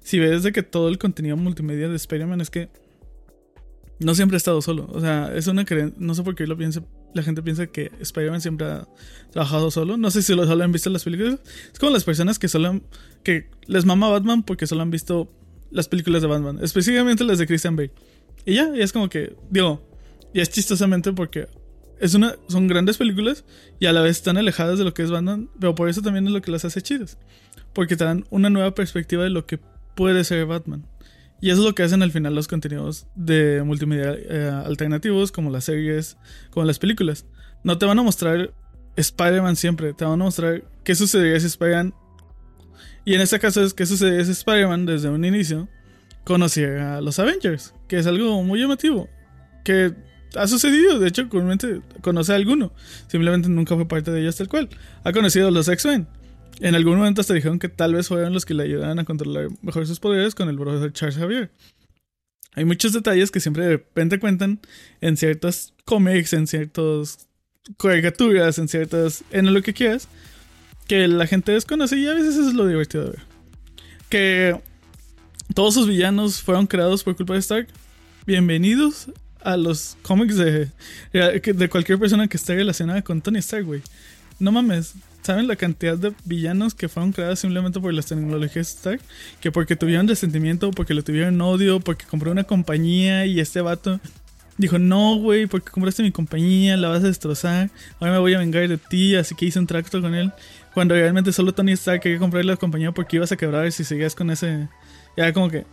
Si 0.00 0.18
ves 0.18 0.42
de 0.42 0.52
que 0.52 0.62
todo 0.62 0.88
el 0.88 0.98
contenido 0.98 1.36
multimedia 1.36 1.88
de 1.88 1.96
Spider-Man 1.96 2.40
es 2.40 2.50
que 2.50 2.68
no 4.00 4.14
siempre 4.14 4.36
ha 4.36 4.38
estado 4.38 4.62
solo. 4.62 4.86
O 4.90 5.00
sea, 5.00 5.34
es 5.34 5.46
una 5.46 5.64
creencia, 5.64 5.96
no 5.98 6.14
sé 6.14 6.22
por 6.22 6.34
qué 6.34 6.46
lo 6.46 6.56
la 7.14 7.22
gente 7.22 7.42
piensa 7.42 7.66
que 7.66 7.90
Spider-Man 8.00 8.40
siempre 8.40 8.66
ha 8.66 8.88
trabajado 9.30 9.70
solo. 9.70 9.96
No 9.96 10.10
sé 10.10 10.22
si 10.22 10.34
lo 10.34 10.46
solo 10.46 10.62
han 10.62 10.72
visto 10.72 10.88
en 10.88 10.92
las 10.92 11.04
películas. 11.04 11.40
Es 11.72 11.78
como 11.78 11.92
las 11.92 12.04
personas 12.04 12.38
que 12.38 12.48
solo 12.48 12.80
que 13.22 13.50
les 13.66 13.84
mama 13.84 14.08
Batman 14.08 14.42
porque 14.42 14.66
solo 14.66 14.82
han 14.82 14.90
visto 14.90 15.32
las 15.70 15.88
películas 15.88 16.22
de 16.22 16.28
Batman, 16.28 16.58
específicamente 16.62 17.24
las 17.24 17.38
de 17.38 17.46
Christian 17.46 17.76
Bale. 17.76 17.92
Y 18.44 18.54
ya, 18.54 18.74
y 18.74 18.80
es 18.80 18.92
como 18.92 19.08
que, 19.08 19.36
digo, 19.50 19.82
y 20.32 20.40
es 20.40 20.50
chistosamente 20.50 21.12
porque 21.12 21.48
es 22.00 22.14
una, 22.14 22.36
son 22.48 22.68
grandes 22.68 22.96
películas 22.96 23.44
y 23.80 23.86
a 23.86 23.92
la 23.92 24.02
vez 24.02 24.18
están 24.18 24.36
alejadas 24.36 24.78
de 24.78 24.84
lo 24.84 24.94
que 24.94 25.02
es 25.02 25.10
Batman, 25.10 25.50
pero 25.58 25.74
por 25.74 25.88
eso 25.88 26.02
también 26.02 26.26
es 26.26 26.32
lo 26.32 26.42
que 26.42 26.50
las 26.50 26.64
hace 26.64 26.82
chidas. 26.82 27.18
Porque 27.72 27.96
te 27.96 28.04
dan 28.04 28.24
una 28.30 28.50
nueva 28.50 28.74
perspectiva 28.74 29.24
de 29.24 29.30
lo 29.30 29.46
que 29.46 29.58
puede 29.94 30.24
ser 30.24 30.46
Batman. 30.46 30.86
Y 31.40 31.50
eso 31.50 31.60
es 31.60 31.66
lo 31.66 31.74
que 31.74 31.84
hacen 31.84 32.02
al 32.02 32.10
final 32.10 32.34
los 32.34 32.48
contenidos 32.48 33.06
de 33.14 33.62
multimedia 33.64 34.12
eh, 34.14 34.50
alternativos, 34.64 35.30
como 35.30 35.50
las 35.50 35.64
series, 35.64 36.16
como 36.50 36.66
las 36.66 36.78
películas. 36.78 37.26
No 37.62 37.78
te 37.78 37.86
van 37.86 37.98
a 37.98 38.02
mostrar 38.02 38.52
Spider-Man 38.96 39.56
siempre, 39.56 39.92
te 39.92 40.04
van 40.04 40.20
a 40.20 40.24
mostrar 40.24 40.64
qué 40.82 40.94
sucedería 40.94 41.38
si 41.38 41.46
Spider-Man 41.46 41.94
y 43.08 43.14
en 43.14 43.22
este 43.22 43.38
caso 43.38 43.64
es 43.64 43.72
que 43.72 43.86
sucede 43.86 44.20
es 44.20 44.28
Spider-Man 44.28 44.84
desde 44.84 45.08
un 45.08 45.24
inicio 45.24 45.66
conocía 46.24 46.98
a 46.98 47.00
los 47.00 47.18
Avengers, 47.18 47.72
que 47.88 47.96
es 47.96 48.06
algo 48.06 48.42
muy 48.42 48.60
llamativo, 48.60 49.08
que 49.64 49.94
ha 50.36 50.46
sucedido, 50.46 50.98
de 50.98 51.08
hecho, 51.08 51.26
comúnmente 51.30 51.80
conoce 52.02 52.34
a 52.34 52.36
alguno, 52.36 52.70
simplemente 53.06 53.48
nunca 53.48 53.76
fue 53.76 53.88
parte 53.88 54.10
de 54.10 54.20
ellos 54.20 54.36
tal 54.36 54.48
cual. 54.48 54.68
Ha 55.04 55.12
conocido 55.12 55.48
a 55.48 55.50
los 55.50 55.68
X-Men. 55.68 56.06
En 56.60 56.74
algún 56.74 56.98
momento 56.98 57.22
hasta 57.22 57.32
dijeron 57.32 57.58
que 57.58 57.70
tal 57.70 57.94
vez 57.94 58.08
fueron 58.08 58.34
los 58.34 58.44
que 58.44 58.52
le 58.52 58.64
ayudaran 58.64 58.98
a 58.98 59.06
controlar 59.06 59.48
mejor 59.62 59.86
sus 59.86 60.00
poderes 60.00 60.34
con 60.34 60.50
el 60.50 60.58
profesor 60.58 60.92
Charles 60.92 61.16
Xavier. 61.16 61.50
Hay 62.56 62.66
muchos 62.66 62.92
detalles 62.92 63.30
que 63.30 63.40
siempre 63.40 63.64
de 63.64 63.70
repente 63.70 64.18
cuentan 64.18 64.60
en 65.00 65.16
ciertos 65.16 65.72
cómics, 65.86 66.34
en 66.34 66.46
ciertas 66.46 67.26
caricaturas, 67.78 68.58
en 68.58 68.68
ciertas. 68.68 69.24
en 69.30 69.54
lo 69.54 69.62
que 69.62 69.72
quieras, 69.72 70.08
que 70.88 71.06
la 71.06 71.26
gente 71.26 71.52
desconoce 71.52 71.96
y 71.98 72.06
a 72.06 72.14
veces 72.14 72.36
es 72.36 72.54
lo 72.54 72.66
divertido 72.66 73.04
de 73.04 73.10
ver. 73.10 73.20
Que 74.08 74.60
todos 75.54 75.74
sus 75.74 75.86
villanos 75.86 76.40
fueron 76.40 76.66
creados 76.66 77.04
por 77.04 77.14
culpa 77.14 77.34
de 77.34 77.40
Stark. 77.40 77.68
Bienvenidos 78.26 79.08
a 79.42 79.58
los 79.58 79.98
cómics 80.00 80.36
de, 80.36 80.70
de 81.12 81.68
cualquier 81.68 81.98
persona 81.98 82.26
que 82.26 82.38
esté 82.38 82.54
relacionada 82.54 83.02
con 83.02 83.20
Tony 83.20 83.38
Stark, 83.38 83.66
güey. 83.66 83.82
No 84.38 84.50
mames, 84.50 84.94
¿saben 85.22 85.46
la 85.46 85.56
cantidad 85.56 85.98
de 85.98 86.14
villanos 86.24 86.74
que 86.74 86.88
fueron 86.88 87.12
creados 87.12 87.40
simplemente 87.40 87.78
por 87.80 87.92
las 87.92 88.06
tecnologías 88.06 88.54
de 88.54 88.60
Stark? 88.62 89.00
Que 89.40 89.52
porque 89.52 89.76
tuvieron 89.76 90.08
resentimiento, 90.08 90.70
porque 90.70 90.94
lo 90.94 91.04
tuvieron 91.04 91.38
odio, 91.42 91.80
porque 91.80 92.06
compró 92.06 92.32
una 92.32 92.44
compañía 92.44 93.26
y 93.26 93.40
este 93.40 93.60
vato 93.60 94.00
dijo, 94.58 94.78
no, 94.78 95.16
güey, 95.16 95.46
porque 95.46 95.70
compraste 95.70 96.02
mi 96.02 96.12
compañía, 96.12 96.76
la 96.76 96.88
vas 96.88 97.04
a 97.04 97.06
destrozar, 97.06 97.70
ahora 98.00 98.14
me 98.14 98.18
voy 98.18 98.34
a 98.34 98.38
vengar 98.38 98.68
de 98.68 98.76
ti, 98.76 99.14
así 99.14 99.34
que 99.34 99.46
hice 99.46 99.58
un 99.58 99.66
tracto 99.66 100.02
con 100.02 100.14
él. 100.14 100.32
Cuando 100.78 100.94
realmente 100.94 101.32
solo 101.32 101.52
Tony 101.52 101.72
Stark 101.72 102.02
quería 102.02 102.20
comprar 102.20 102.44
la 102.44 102.56
compañía 102.56 102.92
porque 102.92 103.16
ibas 103.16 103.32
a 103.32 103.36
quebrar 103.36 103.72
si 103.72 103.82
seguías 103.82 104.14
con 104.14 104.30
ese... 104.30 104.68
Ya 105.16 105.32
como 105.32 105.50
que... 105.50 105.66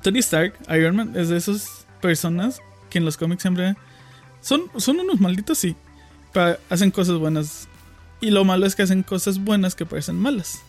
Tony 0.00 0.20
Stark, 0.20 0.54
Iron 0.68 0.94
Man, 0.94 1.12
es 1.16 1.28
de 1.28 1.36
esas 1.36 1.84
personas 2.00 2.60
que 2.88 2.98
en 2.98 3.04
los 3.04 3.16
cómics 3.16 3.42
siempre... 3.42 3.74
Son, 4.40 4.62
son 4.76 5.00
unos 5.00 5.20
malditos, 5.20 5.58
sí. 5.58 5.74
Pero 6.32 6.56
hacen 6.70 6.92
cosas 6.92 7.18
buenas. 7.18 7.66
Y 8.20 8.30
lo 8.30 8.44
malo 8.44 8.64
es 8.64 8.76
que 8.76 8.84
hacen 8.84 9.02
cosas 9.02 9.40
buenas 9.40 9.74
que 9.74 9.84
parecen 9.84 10.20
malas. 10.20 10.62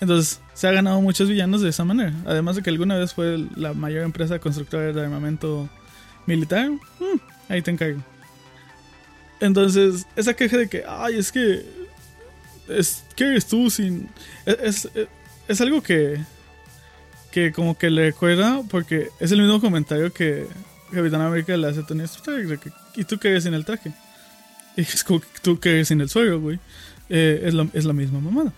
Entonces, 0.00 0.40
se 0.52 0.66
ha 0.66 0.72
ganado 0.72 1.00
muchos 1.00 1.28
villanos 1.28 1.60
de 1.60 1.68
esa 1.68 1.84
manera. 1.84 2.12
Además 2.26 2.56
de 2.56 2.64
que 2.64 2.70
alguna 2.70 2.96
vez 2.96 3.14
fue 3.14 3.46
la 3.54 3.74
mayor 3.74 4.02
empresa 4.02 4.40
constructora 4.40 4.92
de 4.92 5.00
armamento 5.00 5.68
militar. 6.26 6.68
Mm, 6.68 7.20
ahí 7.48 7.62
te 7.62 7.70
encargo. 7.70 8.02
Entonces, 9.38 10.04
esa 10.16 10.34
queja 10.34 10.56
de 10.56 10.68
que, 10.68 10.82
ay, 10.84 11.16
es 11.16 11.30
que. 11.30 11.78
Es, 12.70 13.04
¿Qué 13.16 13.24
eres 13.24 13.46
tú 13.46 13.70
sin.? 13.70 14.08
Es, 14.46 14.88
es 15.48 15.60
algo 15.60 15.82
que, 15.82 16.20
que 17.30 17.52
como 17.52 17.76
que 17.76 17.90
le 17.90 18.06
recuerda, 18.06 18.62
porque 18.70 19.08
es 19.18 19.32
el 19.32 19.42
mismo 19.42 19.60
comentario 19.60 20.12
que 20.12 20.46
Capitán 20.92 21.20
América 21.20 21.56
le 21.56 21.68
hace 21.68 21.80
a 21.80 21.86
Tony 21.86 22.04
Stark, 22.04 22.60
¿y 22.96 23.04
tú 23.04 23.18
qué 23.18 23.28
eres 23.28 23.44
sin 23.44 23.54
el 23.54 23.64
traje? 23.64 23.92
Y 24.76 24.82
es 24.82 25.04
como 25.04 25.20
tú 25.42 25.58
qué 25.58 25.70
eres 25.70 25.88
sin 25.88 26.00
el 26.00 26.08
suelo, 26.08 26.40
güey. 26.40 26.58
Eh, 27.08 27.42
es, 27.44 27.54
la, 27.54 27.66
es 27.72 27.84
la 27.84 27.92
misma 27.92 28.20
mamada. 28.20 28.52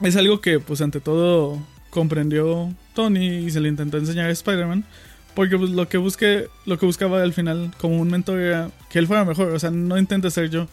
Es 0.00 0.16
algo 0.16 0.40
que, 0.40 0.60
pues, 0.60 0.80
ante 0.80 1.00
todo 1.00 1.58
comprendió 1.90 2.72
Tony 2.94 3.38
y 3.38 3.50
se 3.50 3.60
le 3.60 3.68
intentó 3.68 3.98
enseñar 3.98 4.26
a 4.26 4.32
Spider-Man. 4.32 4.84
Porque 5.34 5.56
pues, 5.56 5.70
lo, 5.70 5.88
que 5.88 5.98
busque, 5.98 6.48
lo 6.66 6.78
que 6.78 6.86
buscaba 6.86 7.22
al 7.22 7.32
final 7.32 7.72
como 7.78 8.00
un 8.00 8.08
mentor 8.08 8.40
era 8.40 8.70
que 8.90 8.98
él 8.98 9.06
fuera 9.06 9.24
mejor. 9.24 9.48
O 9.52 9.58
sea, 9.58 9.70
no 9.70 9.98
intenta 9.98 10.30
ser 10.30 10.50
yo. 10.50 10.66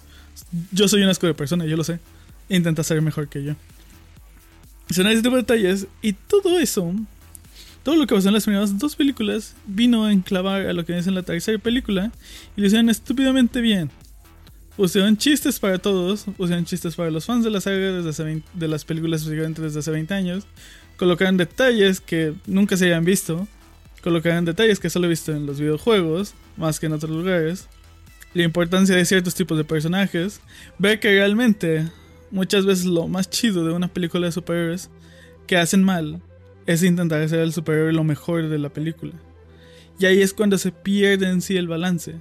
Yo 0.71 0.87
soy 0.87 1.01
una 1.01 1.11
asco 1.11 1.27
de 1.27 1.33
persona, 1.33 1.65
yo 1.65 1.77
lo 1.77 1.83
sé. 1.83 1.99
Intenta 2.49 2.83
ser 2.83 3.01
mejor 3.01 3.27
que 3.27 3.43
yo. 3.43 3.55
Son 4.89 5.07
ese 5.07 5.21
tipo 5.21 5.35
de 5.35 5.41
detalles. 5.41 5.87
Y 6.01 6.13
todo 6.13 6.59
eso, 6.59 6.93
todo 7.83 7.95
lo 7.95 8.05
que 8.07 8.15
pasó 8.15 8.27
en 8.27 8.33
las 8.35 8.43
primeras 8.43 8.77
dos 8.77 8.95
películas, 8.95 9.55
vino 9.65 10.05
a 10.05 10.11
enclavar 10.11 10.67
a 10.67 10.73
lo 10.73 10.85
que 10.85 10.97
es 10.97 11.07
en 11.07 11.15
la 11.15 11.23
tercera 11.23 11.57
película. 11.57 12.11
Y 12.55 12.61
lo 12.61 12.67
hicieron 12.67 12.89
estúpidamente 12.89 13.61
bien. 13.61 13.89
Pusieron 14.77 15.15
chistes 15.15 15.59
para 15.59 15.77
todos, 15.77 16.25
pusieron 16.35 16.65
chistes 16.65 16.95
para 16.95 17.09
los 17.09 17.25
fans 17.25 17.45
de 17.45 17.49
la 17.49 17.61
saga 17.61 17.77
desde 17.77 18.09
hace 18.09 18.43
de 18.53 18.67
las 18.67 18.83
películas 18.83 19.25
desde 19.25 19.79
hace 19.79 19.91
20 19.91 20.13
años. 20.13 20.45
Colocaron 20.97 21.37
detalles 21.37 22.01
que 22.01 22.33
nunca 22.45 22.75
se 22.75 22.85
habían 22.85 23.05
visto. 23.05 23.47
Colocaron 24.03 24.45
detalles 24.45 24.79
que 24.79 24.89
solo 24.89 25.07
he 25.07 25.09
visto 25.09 25.31
en 25.31 25.45
los 25.45 25.59
videojuegos, 25.59 26.35
más 26.57 26.79
que 26.79 26.85
en 26.85 26.93
otros 26.93 27.11
lugares. 27.11 27.67
La 28.33 28.43
importancia 28.43 28.95
de 28.95 29.05
ciertos 29.05 29.33
tipos 29.33 29.57
de 29.57 29.63
personajes. 29.63 30.41
Ver 30.77 30.99
que 30.99 31.09
realmente 31.09 31.89
muchas 32.31 32.65
veces 32.65 32.85
lo 32.85 33.07
más 33.07 33.29
chido 33.29 33.65
de 33.65 33.73
una 33.73 33.87
película 33.87 34.25
de 34.25 34.31
superhéroes 34.31 34.89
que 35.47 35.57
hacen 35.57 35.83
mal 35.83 36.21
es 36.65 36.83
intentar 36.83 37.21
hacer 37.21 37.39
al 37.39 37.53
superhéroe 37.53 37.93
lo 37.93 38.03
mejor 38.03 38.49
de 38.49 38.57
la 38.57 38.69
película. 38.69 39.13
Y 39.99 40.05
ahí 40.05 40.21
es 40.21 40.33
cuando 40.33 40.57
se 40.57 40.71
pierde 40.71 41.29
en 41.29 41.41
sí 41.41 41.55
el 41.57 41.67
balance. 41.67 42.15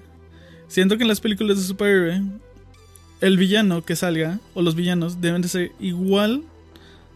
Siento 0.69 0.97
que 0.97 1.03
en 1.03 1.09
las 1.09 1.21
películas 1.21 1.57
de 1.57 1.65
superhéroe, 1.65 2.23
el 3.21 3.37
villano 3.37 3.85
que 3.85 3.97
salga, 3.97 4.39
o 4.55 4.63
los 4.63 4.75
villanos, 4.75 5.21
deben 5.21 5.43
de 5.43 5.49
ser 5.49 5.73
igual 5.81 6.45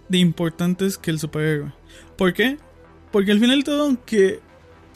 de 0.09 0.19
importantes 0.19 0.99
que 0.99 1.11
el 1.11 1.19
superhéroe. 1.19 1.73
¿Por 2.17 2.33
qué? 2.33 2.57
Porque 3.13 3.33
al 3.33 3.41
final 3.41 3.65
todo, 3.65 3.85
aunque 3.85 4.41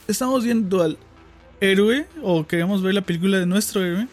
estamos 0.09 0.45
viendo 0.45 0.83
al 0.83 0.99
héroe, 1.61 2.07
o 2.23 2.47
queremos 2.47 2.83
ver 2.83 2.95
la 2.95 3.03
película 3.03 3.39
de 3.39 3.47
nuestro 3.47 3.85
héroe, 3.85 4.09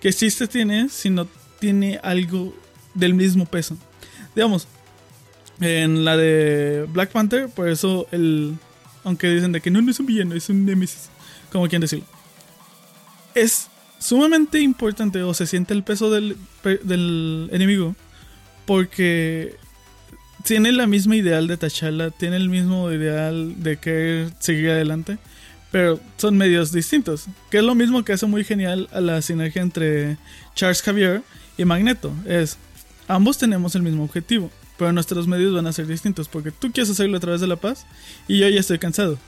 ¿qué 0.00 0.12
chiste 0.12 0.46
tiene 0.46 0.88
si 0.88 1.10
no 1.10 1.26
tiene 1.60 1.98
algo 2.02 2.54
del 2.94 3.14
mismo 3.14 3.46
peso? 3.46 3.76
Digamos, 4.34 4.68
en 5.60 6.04
la 6.04 6.16
de 6.16 6.86
Black 6.92 7.10
Panther, 7.10 7.48
por 7.48 7.68
eso 7.68 8.06
el. 8.12 8.56
Aunque 9.04 9.28
dicen 9.28 9.52
de 9.52 9.60
que 9.60 9.70
no, 9.70 9.78
es 9.90 10.00
un 10.00 10.06
villano, 10.06 10.34
es 10.34 10.48
un 10.48 10.64
nemesis. 10.66 11.08
Como 11.50 11.66
quien 11.68 11.80
decirlo 11.80 12.04
es 13.38 13.68
sumamente 13.98 14.60
importante 14.60 15.22
o 15.22 15.34
se 15.34 15.46
siente 15.46 15.74
el 15.74 15.82
peso 15.82 16.10
del, 16.10 16.36
enemigo 17.52 17.94
porque 18.66 19.56
tiene 20.44 20.72
la 20.72 20.86
misma 20.86 21.16
ideal 21.16 21.46
de 21.46 21.56
T'Challa, 21.56 22.10
tiene 22.10 22.36
el 22.36 22.48
mismo 22.48 22.92
ideal 22.92 23.62
de 23.62 23.78
querer 23.78 24.32
seguir 24.38 24.70
adelante, 24.70 25.18
pero 25.70 26.00
son 26.16 26.36
medios 26.36 26.72
distintos, 26.72 27.26
que 27.50 27.58
es 27.58 27.64
lo 27.64 27.74
mismo 27.74 28.04
que 28.04 28.12
hace 28.12 28.26
muy 28.26 28.44
genial 28.44 28.88
a 28.92 29.00
la 29.00 29.22
sinergia 29.22 29.62
entre 29.62 30.16
Charles 30.54 30.82
Xavier 30.82 31.22
y 31.56 31.64
Magneto, 31.64 32.12
es 32.26 32.58
ambos 33.08 33.38
tenemos 33.38 33.74
el 33.74 33.82
mismo 33.82 34.04
objetivo, 34.04 34.50
pero 34.76 34.92
nuestros 34.92 35.26
medios 35.26 35.54
van 35.54 35.66
a 35.66 35.72
ser 35.72 35.86
distintos, 35.86 36.28
porque 36.28 36.52
tú 36.52 36.70
quieres 36.70 36.90
hacerlo 36.90 37.16
a 37.16 37.20
través 37.20 37.40
de 37.40 37.46
la 37.46 37.56
paz 37.56 37.86
y 38.28 38.38
yo 38.38 38.48
ya 38.48 38.60
estoy 38.60 38.78
cansado. 38.78 39.18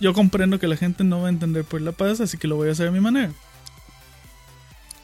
Yo 0.00 0.12
comprendo 0.12 0.58
que 0.58 0.68
la 0.68 0.76
gente 0.76 1.04
no 1.04 1.20
va 1.20 1.26
a 1.26 1.30
entender 1.30 1.64
por 1.64 1.80
la 1.80 1.92
paz, 1.92 2.20
así 2.20 2.38
que 2.38 2.48
lo 2.48 2.56
voy 2.56 2.68
a 2.68 2.72
hacer 2.72 2.88
a 2.88 2.92
mi 2.92 3.00
manera. 3.00 3.32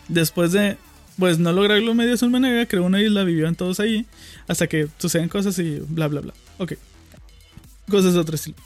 Después 0.08 0.52
de, 0.52 0.76
pues, 1.18 1.38
no 1.38 1.52
lograr 1.52 1.80
los 1.82 1.94
medios 1.94 2.20
de 2.20 2.26
su 2.26 2.30
manera, 2.30 2.66
creó 2.66 2.84
una 2.84 3.00
isla, 3.00 3.24
vivieron 3.24 3.54
todos 3.54 3.80
ahí, 3.80 4.06
hasta 4.46 4.66
que 4.66 4.88
suceden 4.98 5.28
cosas 5.28 5.58
y 5.58 5.80
bla, 5.88 6.08
bla, 6.08 6.20
bla. 6.20 6.34
Ok. 6.58 6.74
Cosas 7.88 8.14
de 8.14 8.20
otro 8.20 8.34
estilo. 8.34 8.56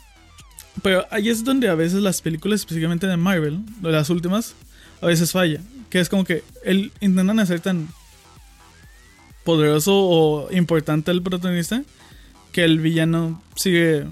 Pero 0.81 1.05
ahí 1.11 1.29
es 1.29 1.43
donde 1.43 1.69
a 1.69 1.75
veces 1.75 2.01
las 2.01 2.21
películas, 2.21 2.61
específicamente 2.61 3.05
de 3.05 3.17
Marvel, 3.17 3.59
las 3.81 4.09
últimas, 4.09 4.55
a 5.01 5.07
veces 5.07 5.31
falla. 5.31 5.61
Que 5.89 5.99
es 5.99 6.09
como 6.09 6.23
que 6.25 6.43
él 6.63 6.91
intentan 6.99 7.39
hacer 7.39 7.59
tan 7.59 7.87
poderoso 9.43 9.93
o 9.93 10.51
importante 10.51 11.11
el 11.11 11.21
protagonista 11.21 11.83
que 12.51 12.63
el 12.63 12.79
villano 12.79 13.41
sigue 13.55 14.05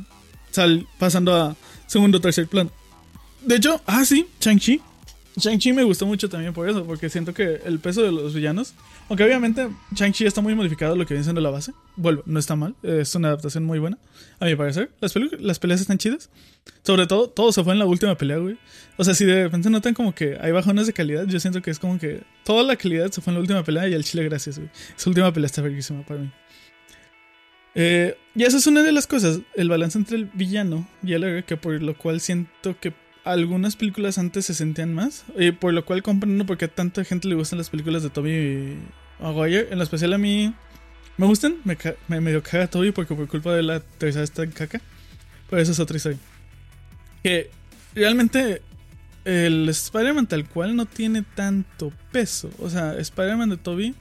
sal 0.52 0.88
pasando 0.98 1.36
a 1.36 1.56
segundo 1.88 2.18
o 2.18 2.22
tercer 2.22 2.48
plano. 2.48 2.72
De 3.42 3.56
hecho, 3.56 3.82
ah, 3.86 4.06
sí, 4.06 4.28
Shang-Chi. 4.40 4.82
Shang-Chi 5.38 5.72
me 5.74 5.84
gustó 5.84 6.06
mucho 6.06 6.30
también 6.30 6.54
por 6.54 6.70
eso, 6.70 6.86
porque 6.86 7.10
siento 7.10 7.34
que 7.34 7.62
el 7.66 7.80
peso 7.80 8.04
de 8.04 8.12
los 8.12 8.34
villanos, 8.34 8.74
aunque 9.08 9.24
obviamente 9.24 9.70
Shang-Chi 9.94 10.26
está 10.26 10.42
muy 10.42 10.56
modificado 10.56 10.96
lo 10.96 11.06
que 11.06 11.14
viene 11.14 11.24
siendo 11.24 11.40
la 11.40 11.50
base, 11.50 11.74
vuelvo, 11.96 12.24
no 12.26 12.38
está 12.40 12.56
mal, 12.56 12.76
es 12.84 13.16
una 13.16 13.30
adaptación 13.30 13.64
muy 13.64 13.80
buena, 13.80 13.98
a 14.40 14.46
mi 14.46 14.56
parecer. 14.56 14.92
Las, 15.00 15.60
peleas 15.60 15.82
están 15.82 15.98
chidas, 15.98 16.30
sobre 16.84 17.08
todo, 17.08 17.30
todo 17.30 17.52
se 17.52 17.64
fue 17.64 17.74
en 17.74 17.80
la 17.80 17.86
última 17.86 18.18
pelea, 18.18 18.38
güey. 18.38 18.58
O 18.98 19.04
sea, 19.04 19.14
si 19.14 19.24
de 19.26 19.44
repente 19.44 19.70
notan 19.70 19.94
como 19.94 20.14
que 20.14 20.38
hay 20.42 20.52
bajones 20.52 20.88
de 20.88 20.94
calidad, 20.94 21.26
yo 21.28 21.40
siento 21.40 21.62
que 21.62 21.72
es 21.72 21.80
como 21.80 21.98
que 21.98 22.24
toda 22.44 22.64
la 22.64 22.76
calidad 22.76 23.10
se 23.12 23.22
fue 23.22 23.32
en 23.32 23.36
la 23.36 23.42
última 23.42 23.64
pelea 23.64 23.88
y 23.88 23.94
al 23.94 24.04
chile 24.04 24.24
gracias, 24.26 24.58
güey. 24.58 24.70
Esa 24.98 25.10
última 25.10 25.32
pelea 25.32 25.46
está 25.46 25.62
verguísima 25.62 26.06
para 26.06 26.22
mí. 26.22 26.32
Eh, 27.74 28.18
y 28.36 28.44
esa 28.44 28.58
es 28.58 28.68
una 28.68 28.84
de 28.84 28.92
las 28.92 29.08
cosas, 29.08 29.40
el 29.56 29.70
balance 29.70 29.98
entre 29.98 30.18
el 30.18 30.26
villano 30.26 30.88
y 31.04 31.14
el 31.14 31.24
héroe, 31.24 31.46
que 31.46 31.56
por 31.56 31.82
lo 31.82 31.98
cual 31.98 32.20
siento 32.20 32.78
que 32.80 32.94
algunas 33.24 33.76
películas 33.76 34.18
antes 34.18 34.46
se 34.46 34.54
sentían 34.54 34.94
más, 34.94 35.26
y 35.38 35.52
por 35.52 35.74
lo 35.74 35.86
cual 35.86 36.04
comprendo 36.04 36.46
por 36.46 36.58
qué 36.58 36.66
a 36.66 36.68
tanta 36.68 37.04
gente 37.04 37.28
le 37.28 37.36
gustan 37.36 37.60
las 37.60 37.70
películas 37.70 38.04
de 38.04 38.10
Toby 38.10 38.78
Maguire, 39.20 39.68
en 39.72 39.82
especial 39.82 40.14
a 40.14 40.18
mí 40.18 40.54
me 41.18 41.28
gustan, 41.28 41.58
me, 41.64 41.78
me 42.08 42.22
medio 42.22 42.42
caga 42.42 42.68
Toby 42.68 42.92
porque 42.92 43.14
por 43.14 43.28
culpa 43.28 43.54
de 43.54 43.64
la 43.64 43.80
tercera 43.80 44.24
está 44.24 44.44
en 44.44 44.52
caca, 44.52 44.82
pero 45.50 45.62
eso 45.62 45.72
es 45.72 45.80
otra 45.80 45.98
historia. 45.98 46.18
Que 47.22 47.52
realmente 47.94 48.62
el 49.26 49.70
Spider-Man 49.70 50.28
tal 50.28 50.48
cual 50.50 50.76
no 50.76 50.86
tiene 50.88 51.24
tanto 51.36 51.92
peso, 52.12 52.50
o 52.60 52.70
sea, 52.70 52.98
Spider-Man 52.98 53.50
de 53.50 53.58
Toby, 53.58 53.94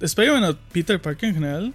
Spider-Man 0.00 0.44
o 0.44 0.56
Peter 0.72 1.00
Parker 1.00 1.30
en 1.30 1.34
general, 1.36 1.74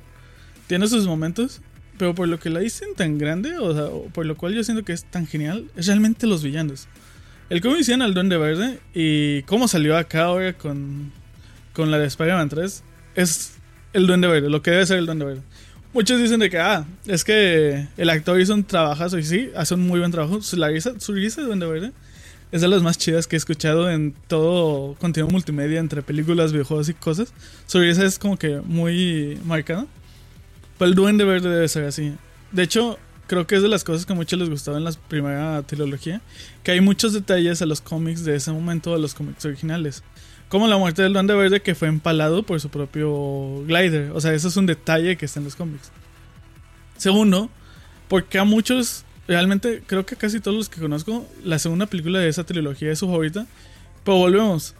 tiene 0.68 0.88
sus 0.88 1.08
momentos, 1.08 1.62
pero 1.98 2.16
por 2.16 2.28
lo 2.28 2.40
que 2.40 2.50
la 2.50 2.60
dicen 2.60 2.90
tan 2.96 3.18
grande, 3.18 3.58
o 3.58 3.74
sea, 3.74 4.12
por 4.14 4.26
lo 4.26 4.36
cual 4.36 4.54
yo 4.54 4.64
siento 4.64 4.84
que 4.84 4.94
es 4.94 5.06
tan 5.06 5.28
genial, 5.28 5.66
es 5.76 5.88
realmente 5.88 6.28
los 6.28 6.44
villanos. 6.44 6.88
El 7.50 7.62
cómo 7.62 7.78
hicieron 7.78 8.02
al 8.02 8.14
Duende 8.14 8.38
Verde 8.38 8.80
y 8.94 9.44
cómo 9.44 9.68
salió 9.68 9.98
acá 9.98 10.24
ahora 10.24 10.54
con, 10.54 11.12
con 11.74 11.92
la 11.92 12.00
de 12.00 12.08
Spider-Man 12.08 12.50
3 12.50 12.84
es 13.16 13.54
el 13.94 14.08
Duende 14.08 14.28
Verde, 14.28 14.50
lo 14.50 14.62
que 14.62 14.72
debe 14.72 14.86
ser 14.86 14.98
el 14.98 15.06
Duende 15.06 15.26
Verde. 15.26 15.42
Muchos 15.94 16.20
dicen 16.20 16.42
de 16.42 16.50
que, 16.50 16.60
ah, 16.60 16.86
es 17.08 17.24
que 17.24 17.88
el 17.96 18.10
actor 18.10 18.42
hizo 18.42 18.54
un 18.54 18.66
trabajazo 18.66 19.18
y 19.18 19.24
sí, 19.24 19.52
hace 19.56 19.76
un 19.76 19.88
muy 19.88 20.00
buen 20.00 20.12
trabajo. 20.12 20.42
Su, 20.42 20.58
risa, 20.58 21.00
su 21.00 21.14
risa 21.14 21.40
de 21.40 21.48
Duende 21.48 21.66
Verde 21.68 21.92
es 22.52 22.62
de 22.62 22.68
las 22.68 22.82
más 22.82 22.98
chidas 22.98 23.28
que 23.28 23.36
he 23.36 23.38
escuchado 23.38 23.90
en 23.90 24.14
todo 24.28 24.96
contenido 24.96 25.30
multimedia 25.32 25.80
entre 25.80 26.02
películas, 26.02 26.52
videojuegos 26.52 26.90
y 26.90 26.94
cosas. 26.96 27.34
Su 27.66 27.80
risa 27.80 28.06
es 28.06 28.20
como 28.20 28.38
que 28.38 28.60
muy 28.66 29.40
marcada. 29.46 29.86
Pero 30.78 30.90
el 30.90 30.96
Duende 30.96 31.24
Verde 31.24 31.50
debe 31.50 31.68
ser 31.68 31.86
así. 31.86 32.14
De 32.52 32.64
hecho, 32.64 33.00
creo 33.28 33.48
que 33.48 33.56
es 33.56 33.62
de 33.62 33.68
las 33.68 33.84
cosas 33.84 34.06
que 34.06 34.14
a 34.14 34.16
muchos 34.16 34.38
les 34.40 34.50
gustaba 34.50 34.78
en 34.78 34.84
la 34.84 34.92
primera 35.08 35.62
trilogía. 35.64 36.22
Que 36.64 36.72
hay 36.72 36.82
muchos 36.82 37.14
detalles 37.14 37.62
a 37.62 37.66
los 37.66 37.82
cómics 37.82 38.24
de 38.24 38.36
ese 38.36 38.52
momento, 38.52 38.94
a 38.94 38.98
los 38.98 39.14
cómics 39.14 39.46
originales. 39.46 40.04
Como 40.50 40.68
la 40.68 40.78
muerte 40.78 41.02
del 41.02 41.14
Duende 41.14 41.34
Verde 41.34 41.62
que 41.62 41.76
fue 41.76 41.88
empalado 41.88 42.44
por 42.44 42.60
su 42.60 42.70
propio 42.70 43.64
glider. 43.66 44.12
O 44.12 44.22
sea, 44.22 44.34
eso 44.34 44.48
es 44.48 44.58
un 44.58 44.66
detalle 44.66 45.18
que 45.18 45.26
está 45.26 45.40
en 45.40 45.46
los 45.46 45.56
cómics. 45.56 45.92
Segundo, 46.98 47.50
porque 48.08 48.38
a 48.38 48.44
muchos, 48.44 49.04
realmente 49.28 49.84
creo 49.86 50.06
que 50.06 50.16
casi 50.16 50.40
todos 50.40 50.56
los 50.56 50.70
que 50.70 50.80
conozco, 50.80 51.28
la 51.44 51.60
segunda 51.60 51.88
película 51.88 52.20
de 52.20 52.30
esa 52.30 52.44
trilogía 52.44 52.92
es 52.92 53.00
su 53.00 53.08
favorita. 53.08 53.48
Pero 54.04 54.18
volvemos. 54.18 54.76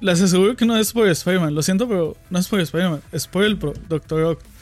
Les 0.00 0.20
aseguro 0.20 0.56
que 0.56 0.66
no 0.66 0.76
es 0.76 0.92
por 0.92 1.08
Spider-Man. 1.08 1.54
Lo 1.54 1.62
siento, 1.62 1.88
pero 1.88 2.16
no 2.28 2.38
es 2.38 2.48
por 2.48 2.60
Spider-Man. 2.60 3.00
Es 3.12 3.26
por 3.26 3.44
el 3.44 3.58
Doctor 3.58 4.22
Oct 4.24 4.53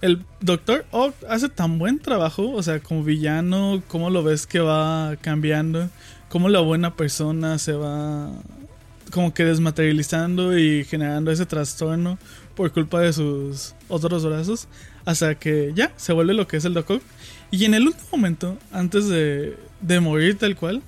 el 0.00 0.24
Doctor 0.40 0.86
Ock 0.90 1.14
hace 1.28 1.48
tan 1.48 1.78
buen 1.78 1.98
trabajo, 1.98 2.50
o 2.50 2.62
sea, 2.62 2.80
como 2.80 3.04
villano, 3.04 3.82
cómo 3.88 4.10
lo 4.10 4.22
ves 4.22 4.46
que 4.46 4.60
va 4.60 5.16
cambiando, 5.20 5.88
cómo 6.28 6.48
la 6.48 6.60
buena 6.60 6.94
persona 6.96 7.58
se 7.58 7.72
va 7.72 8.30
como 9.10 9.34
que 9.34 9.44
desmaterializando 9.44 10.56
y 10.56 10.84
generando 10.84 11.30
ese 11.30 11.44
trastorno 11.44 12.18
por 12.54 12.72
culpa 12.72 13.00
de 13.00 13.12
sus 13.12 13.74
otros 13.88 14.24
brazos, 14.24 14.68
hasta 15.04 15.34
que 15.34 15.72
ya 15.74 15.92
se 15.96 16.12
vuelve 16.12 16.34
lo 16.34 16.46
que 16.46 16.56
es 16.56 16.64
el 16.64 16.74
Doc 16.74 16.90
Y 17.50 17.64
en 17.64 17.74
el 17.74 17.86
último 17.86 18.06
momento, 18.12 18.58
antes 18.72 19.08
de, 19.08 19.56
de 19.80 20.00
morir 20.00 20.38
tal 20.38 20.56
cual, 20.56 20.82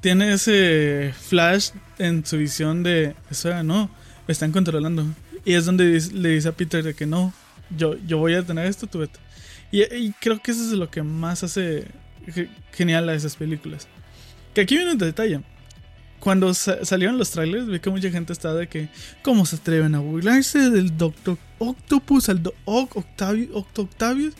tiene 0.00 0.32
ese 0.32 1.12
flash 1.20 1.70
en 1.98 2.24
su 2.24 2.36
visión 2.38 2.82
de, 2.82 3.14
eso 3.30 3.62
no, 3.64 3.90
me 4.26 4.32
están 4.32 4.52
controlando. 4.52 5.04
Y 5.44 5.54
es 5.54 5.64
donde 5.64 6.00
le 6.12 6.28
dice 6.30 6.48
a 6.48 6.52
Peter 6.52 6.82
de 6.82 6.94
que 6.94 7.06
no, 7.06 7.32
yo, 7.70 7.96
yo 8.06 8.18
voy 8.18 8.34
a 8.34 8.42
tener 8.44 8.66
esto, 8.66 8.86
tú 8.86 8.98
vete. 8.98 9.18
Y, 9.72 10.12
creo 10.20 10.40
que 10.40 10.52
eso 10.52 10.62
es 10.62 10.72
lo 10.72 10.90
que 10.90 11.02
más 11.02 11.42
hace 11.42 11.86
ge- 12.28 12.48
genial 12.72 13.08
a 13.08 13.14
esas 13.14 13.36
películas. 13.36 13.88
Que 14.54 14.62
aquí 14.62 14.76
viene 14.76 14.92
un 14.92 14.98
detalle. 14.98 15.40
Cuando 16.20 16.54
sa- 16.54 16.84
salieron 16.84 17.18
los 17.18 17.30
trailers, 17.30 17.66
vi 17.66 17.78
que 17.80 17.90
mucha 17.90 18.10
gente 18.10 18.32
estaba 18.32 18.54
de 18.54 18.68
que, 18.68 18.88
¿cómo 19.22 19.44
se 19.44 19.56
atreven 19.56 19.94
a 19.94 19.98
burlarse 19.98 20.70
del 20.70 20.96
Doctor 20.96 21.36
Octopus, 21.58 22.28
al 22.28 22.42
Do- 22.42 22.54
Oc- 22.64 22.94
Octavi- 22.94 23.50
Octo 23.52 23.82
Octavius? 23.82 24.34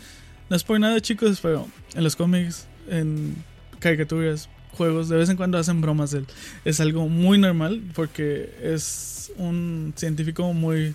No 0.48 0.56
es 0.56 0.64
por 0.64 0.78
nada, 0.80 1.00
chicos, 1.00 1.40
pero 1.42 1.66
en 1.94 2.04
los 2.04 2.16
cómics, 2.16 2.66
en 2.88 3.34
caricaturas, 3.78 4.48
juegos, 4.72 5.08
de 5.08 5.16
vez 5.16 5.28
en 5.28 5.36
cuando 5.36 5.58
hacen 5.58 5.80
bromas 5.80 6.12
de 6.12 6.20
él. 6.20 6.26
Es 6.64 6.80
algo 6.80 7.08
muy 7.08 7.36
normal 7.38 7.82
porque 7.94 8.54
es 8.62 9.32
un 9.36 9.92
científico 9.96 10.52
muy 10.54 10.94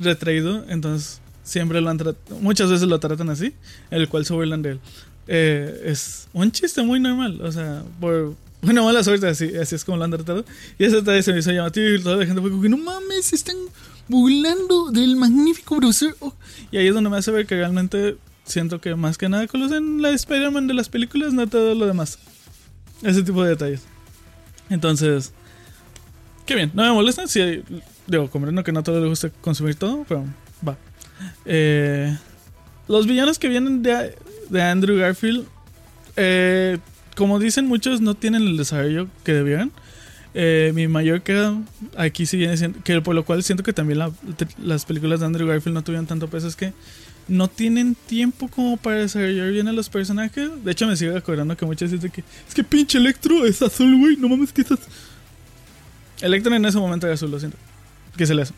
retraído, 0.00 0.64
entonces 0.68 1.20
siempre 1.46 1.80
lo 1.80 1.88
han 1.88 1.96
tratado, 1.96 2.40
muchas 2.40 2.68
veces 2.68 2.88
lo 2.88 2.98
tratan 2.98 3.30
así, 3.30 3.54
el 3.90 4.08
cual 4.08 4.26
se 4.26 4.34
burlan 4.34 4.62
de 4.62 4.70
él. 4.72 4.80
Eh, 5.28 5.82
es 5.84 6.28
un 6.32 6.50
chiste 6.50 6.82
muy 6.82 7.00
normal, 7.00 7.40
o 7.40 7.50
sea, 7.52 7.84
por 8.00 8.34
una 8.62 8.82
mala 8.82 9.02
suerte, 9.04 9.28
así, 9.28 9.56
así 9.56 9.76
es 9.76 9.84
como 9.84 9.96
lo 9.96 10.04
han 10.04 10.10
tratado. 10.10 10.44
Y 10.78 10.84
ese 10.84 10.96
detalle 10.96 11.22
se 11.22 11.32
me 11.32 11.38
hizo 11.38 11.52
llamativo 11.52 11.86
y 11.86 12.02
toda 12.02 12.16
la 12.16 12.26
gente 12.26 12.40
fue 12.40 12.50
como 12.50 12.62
que 12.62 12.68
no 12.68 12.78
mames, 12.78 13.32
están 13.32 13.56
burlando 14.08 14.90
del 14.90 15.16
magnífico 15.16 15.76
profesor. 15.76 16.16
Oak". 16.18 16.34
Y 16.72 16.78
ahí 16.78 16.88
es 16.88 16.94
donde 16.94 17.08
me 17.08 17.16
hace 17.16 17.30
ver 17.30 17.46
que 17.46 17.54
realmente 17.54 18.16
siento 18.44 18.80
que 18.80 18.94
más 18.96 19.18
que 19.18 19.28
nada 19.28 19.46
conocen 19.46 20.02
la 20.02 20.10
Spider-Man 20.10 20.66
de 20.66 20.74
las 20.74 20.88
películas, 20.88 21.32
no 21.32 21.46
todo 21.46 21.74
lo 21.74 21.86
demás. 21.86 22.18
Ese 23.02 23.22
tipo 23.22 23.42
de 23.44 23.50
detalles. 23.50 23.82
Entonces, 24.68 25.32
qué 26.44 26.56
bien, 26.56 26.72
no 26.74 26.82
me 26.82 26.92
molesta. 26.92 27.26
Si, 27.28 27.62
digo, 28.06 28.30
comprendo 28.30 28.64
que 28.64 28.72
no 28.72 28.80
a 28.80 28.82
todos 28.82 29.00
les 29.00 29.08
gusta 29.08 29.30
consumir 29.40 29.76
todo, 29.76 30.04
pero 30.08 30.24
va. 30.66 30.76
Eh, 31.44 32.16
los 32.88 33.06
villanos 33.06 33.38
que 33.38 33.48
vienen 33.48 33.82
de, 33.82 34.14
Andrew 34.62 34.96
Garfield, 34.98 35.46
eh, 36.16 36.78
como 37.16 37.38
dicen 37.38 37.66
muchos, 37.66 38.00
no 38.00 38.14
tienen 38.14 38.42
el 38.42 38.56
desarrollo 38.56 39.08
que 39.24 39.32
debieran. 39.32 39.72
Eh, 40.34 40.72
mi 40.74 40.86
mayor 40.86 41.22
queda 41.22 41.58
aquí 41.96 42.26
sí 42.26 42.36
viene 42.36 42.72
que 42.84 43.00
por 43.00 43.14
lo 43.14 43.24
cual 43.24 43.42
siento 43.42 43.62
que 43.62 43.72
también 43.72 43.98
la- 44.00 44.12
las 44.62 44.84
películas 44.84 45.20
de 45.20 45.26
Andrew 45.26 45.48
Garfield 45.48 45.74
no 45.74 45.82
tuvieron 45.82 46.06
tanto 46.06 46.28
peso, 46.28 46.46
es 46.46 46.54
que 46.56 46.74
no 47.26 47.48
tienen 47.48 47.94
tiempo 48.06 48.48
como 48.48 48.76
para 48.76 48.96
desarrollar 48.98 49.50
bien 49.50 49.66
a 49.66 49.72
los 49.72 49.88
personajes. 49.88 50.50
De 50.62 50.72
hecho, 50.72 50.86
me 50.86 50.94
sigue 50.96 51.16
acordando 51.16 51.56
que 51.56 51.64
muchas 51.64 51.90
veces 51.90 52.12
que 52.12 52.22
es 52.46 52.54
que 52.54 52.62
pinche 52.62 52.98
Electro 52.98 53.46
es 53.46 53.62
azul, 53.62 53.98
güey, 53.98 54.16
no 54.16 54.28
mames 54.28 54.52
que 54.52 54.60
es 54.60 54.70
azul. 54.70 54.84
Electro 56.20 56.54
en 56.54 56.64
ese 56.64 56.78
momento 56.78 57.06
era 57.06 57.14
azul, 57.14 57.30
lo 57.30 57.38
siento. 57.38 57.58
Que 58.16 58.26
se 58.26 58.34
le 58.34 58.42
hace. 58.42 58.52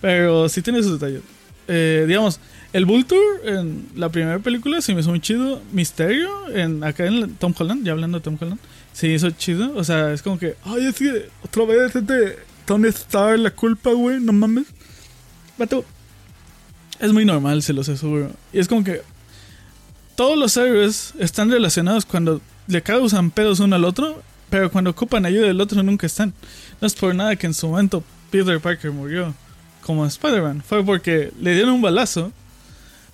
Pero 0.00 0.48
sí 0.48 0.62
tiene 0.62 0.82
sus 0.82 0.92
detalles. 1.00 1.22
Eh, 1.68 2.04
digamos, 2.08 2.40
el 2.72 2.86
Vulture 2.86 3.20
en 3.44 3.88
la 3.94 4.08
primera 4.08 4.38
película 4.38 4.80
se 4.80 4.94
me 4.94 5.00
hizo 5.00 5.10
muy 5.10 5.20
chido. 5.20 5.62
Misterio, 5.72 6.48
en, 6.48 6.82
acá 6.82 7.06
en 7.06 7.34
Tom 7.36 7.54
Holland, 7.56 7.84
ya 7.84 7.92
hablando 7.92 8.18
de 8.18 8.24
Tom 8.24 8.36
Holland, 8.40 8.58
se 8.92 9.08
hizo 9.08 9.30
chido. 9.30 9.72
O 9.76 9.84
sea, 9.84 10.12
es 10.12 10.22
como 10.22 10.38
que, 10.38 10.56
ay, 10.64 10.86
es 10.86 10.96
que 10.96 11.28
otra 11.44 11.64
vez 11.64 11.94
es 11.94 12.06
de 12.06 12.38
Tony 12.64 12.88
Stark 12.88 13.38
la 13.38 13.50
culpa, 13.50 13.92
güey, 13.92 14.18
no 14.20 14.32
mames. 14.32 14.66
Vato, 15.58 15.84
es 16.98 17.12
muy 17.12 17.24
normal, 17.24 17.62
se 17.62 17.72
los 17.72 17.88
aseguro. 17.88 18.30
Y 18.52 18.58
es 18.58 18.68
como 18.68 18.82
que 18.82 19.02
todos 20.16 20.36
los 20.36 20.56
héroes 20.56 21.14
están 21.18 21.50
relacionados 21.50 22.04
cuando 22.04 22.40
le 22.66 22.82
causan 22.82 23.30
pedos 23.30 23.60
uno 23.60 23.76
al 23.76 23.84
otro, 23.84 24.22
pero 24.50 24.70
cuando 24.70 24.90
ocupan 24.90 25.26
ayuda 25.26 25.46
del 25.46 25.60
otro 25.60 25.82
nunca 25.82 26.06
están. 26.06 26.32
No 26.80 26.86
es 26.86 26.94
por 26.94 27.14
nada 27.14 27.36
que 27.36 27.46
en 27.46 27.54
su 27.54 27.68
momento 27.68 28.02
Peter 28.30 28.60
Parker 28.60 28.90
murió 28.90 29.34
como 29.88 30.04
Spider-Man. 30.04 30.62
Fue 30.62 30.84
porque 30.84 31.32
le 31.40 31.54
dieron 31.54 31.72
un 31.72 31.80
balazo. 31.80 32.30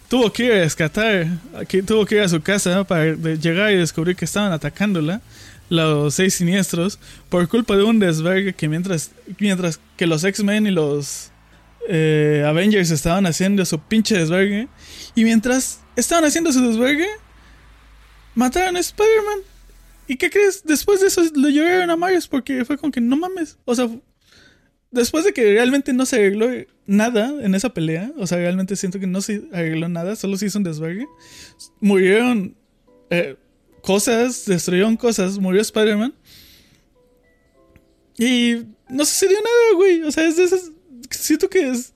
Tuvo 0.09 0.33
que 0.33 0.47
ir 0.47 0.53
a 0.53 0.57
rescatar, 0.57 1.29
que 1.69 1.85
tuvo 1.85 2.05
que 2.05 2.17
ir 2.17 2.23
a 2.23 2.29
su 2.29 2.43
casa 2.43 2.83
para 2.83 3.15
llegar 3.15 3.71
y 3.71 3.77
descubrir 3.77 4.17
que 4.17 4.25
estaban 4.25 4.51
atacándola 4.51 5.23
los 5.69 6.15
seis 6.15 6.35
siniestros 6.35 6.99
por 7.29 7.47
culpa 7.49 7.77
de 7.77 7.85
un 7.85 8.01
desvergue 8.01 8.55
que 8.55 8.69
mientras, 8.69 9.13
mientras 9.39 9.79
que 9.97 10.09
los 10.09 10.25
X-Men 10.25 10.67
y 10.67 10.73
los 10.73 11.31
eh, 11.89 12.45
Avengers 12.45 12.91
estaban 12.91 13.25
haciendo 13.27 13.65
su 13.65 13.79
pinche 13.79 14.19
desvergue 14.19 14.67
y 15.15 15.23
mientras 15.23 15.79
estaban 15.95 16.25
haciendo 16.25 16.53
su 16.53 16.61
desvergue 16.61 17.09
mataron 18.35 18.77
a 18.77 18.81
Spider-Man. 18.81 19.39
¿Y 20.09 20.17
qué 20.17 20.29
crees? 20.29 20.65
Después 20.65 21.01
de 21.01 21.07
eso 21.07 21.23
lo 21.37 21.49
llevaron 21.51 21.89
a 21.89 21.97
Marius 21.97 22.27
porque 22.27 22.65
fue 22.65 22.77
como 22.77 22.91
que 22.91 23.01
no 23.01 23.17
mames. 23.17 23.59
O 23.65 23.77
sea, 23.77 23.89
después 24.95 25.25
de 25.25 25.33
que 25.33 25.43
realmente 25.53 25.93
no 25.93 26.07
se 26.07 26.17
arregló 26.17 26.49
nada 26.87 27.35
en 27.43 27.55
esa 27.55 27.75
pelea, 27.75 28.13
o 28.17 28.27
sea, 28.27 28.39
realmente 28.39 28.77
siento 28.77 29.01
que 29.01 29.07
no 29.07 29.21
se 29.21 29.43
arregló 29.53 29.89
nada, 29.89 30.17
solo 30.17 30.37
se 30.37 30.47
hizo 30.47 30.59
un 30.59 30.65
desvergue. 30.65 31.07
Murieron 31.81 32.55
eh, 33.11 33.37
cosas, 33.83 34.47
destruyeron 34.47 34.97
cosas, 34.97 35.39
murió 35.39 35.61
Spider-Man. 35.61 36.15
Y 38.17 38.65
no 38.89 39.05
sucedió 39.05 39.37
nada, 39.37 39.77
güey. 39.77 40.03
O 40.03 40.13
sea, 40.13 40.27
es 40.27 40.37
de 40.37 40.45
esas. 40.45 40.71
Siento 41.11 41.49
que 41.49 41.69
es. 41.69 41.93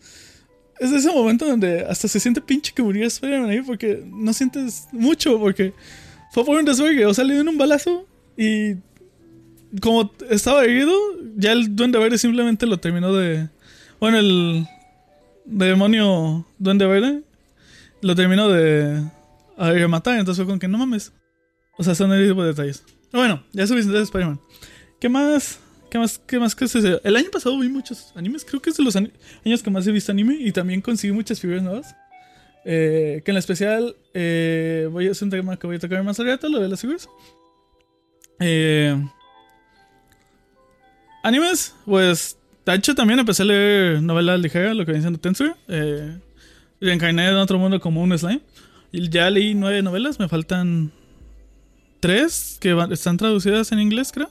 Es 0.81 0.91
de 0.93 0.99
ese 0.99 1.11
momento 1.11 1.45
donde 1.45 1.81
hasta 1.87 2.07
se 2.07 2.21
siente 2.21 2.41
pinche 2.41 2.73
que 2.73 2.83
murió 2.83 3.05
Spider-Man 3.07 3.51
ahí 3.51 3.63
porque 3.63 4.05
no 4.07 4.33
sientes 4.33 4.87
mucho, 4.93 5.39
porque 5.39 5.73
fue 6.33 6.45
por 6.45 6.57
un 6.57 6.65
desvergue. 6.65 7.07
O 7.07 7.15
sea, 7.15 7.25
le 7.25 7.35
dieron 7.35 7.49
un 7.49 7.59
balazo 7.59 8.07
y 8.37 8.75
como 9.81 10.13
estaba 10.31 10.65
herido, 10.65 10.93
ya 11.37 11.53
el 11.53 11.77
Duende 11.77 11.99
Verde 11.99 12.19
simplemente 12.19 12.67
lo 12.67 12.79
terminó 12.79 13.13
de. 13.13 13.49
Bueno, 14.01 14.19
el 14.19 14.67
demonio 15.45 16.47
Duende 16.59 16.87
Verde 16.87 17.23
lo 18.01 18.15
terminó 18.15 18.49
de, 18.49 19.03
matar. 19.89 20.19
Entonces 20.19 20.45
fue 20.45 20.51
con 20.51 20.59
que 20.59 20.69
no 20.69 20.79
mames. 20.79 21.13
O 21.77 21.85
sea, 21.85 21.95
son 21.95 22.13
ese 22.13 22.29
tipo 22.29 22.43
de 22.43 22.49
detalles. 22.49 22.83
Bueno, 23.13 23.43
ya 23.53 23.67
subiste 23.67 23.93
de 23.93 24.03
Spider-Man. 24.03 24.41
¿Qué 25.01 25.09
más? 25.09 25.61
¿Qué 25.91 25.99
más? 25.99 26.19
¿Qué 26.19 26.39
más? 26.39 26.55
¿Qué 26.55 26.69
sucedió? 26.69 27.01
El 27.05 27.17
año 27.17 27.31
pasado 27.31 27.59
vi 27.59 27.69
muchos 27.69 28.13
animes. 28.15 28.45
Creo 28.45 28.61
que 28.61 28.71
es 28.71 28.77
de 28.77 28.83
los 28.83 28.97
años 28.97 29.63
que 29.63 29.71
más 29.71 29.87
he 29.87 29.93
visto 29.93 30.13
anime. 30.13 30.37
Y 30.39 30.53
también 30.53 30.81
conseguí 30.81 31.13
muchas 31.13 31.41
figuras 31.41 31.63
nuevas. 31.63 31.95
Eh, 32.65 33.23
que 33.25 33.31
en 33.31 33.35
la 33.35 33.39
especial 33.39 33.97
eh, 34.13 34.89
voy 34.91 35.09
a 35.09 35.13
hacer 35.13 35.25
un 35.25 35.31
tema 35.31 35.57
que 35.57 35.67
voy 35.67 35.77
a 35.77 35.79
tocar 35.79 36.03
más 36.03 36.19
al 36.21 36.27
rato, 36.27 36.49
lo 36.49 36.61
de 36.61 36.69
las 36.69 36.81
figuras. 36.81 37.09
Eh, 38.41 38.95
animes, 41.23 41.75
pues 41.85 42.37
hecho 42.67 42.95
también 42.95 43.19
empecé 43.19 43.43
a 43.43 43.47
leer 43.47 44.03
novelas 44.03 44.41
ligeras, 44.41 44.77
lo 44.77 44.85
que 44.85 44.93
viene 44.93 45.03
siendo 45.03 45.19
Tensor. 45.19 45.57
Eh, 45.69 46.19
reencarné 46.81 47.29
en 47.29 47.37
otro 47.37 47.59
mundo 47.59 47.81
como 47.81 48.03
un 48.03 48.17
slime. 48.19 48.41
Y 48.93 49.09
ya 49.09 49.31
leí 49.31 49.55
nueve 49.55 49.83
novelas, 49.83 50.19
me 50.19 50.29
faltan 50.29 50.93
tres 52.01 52.59
que 52.61 52.73
van- 52.75 52.93
están 52.93 53.17
traducidas 53.17 53.73
en 53.73 53.81
inglés, 53.81 54.13
creo. 54.13 54.31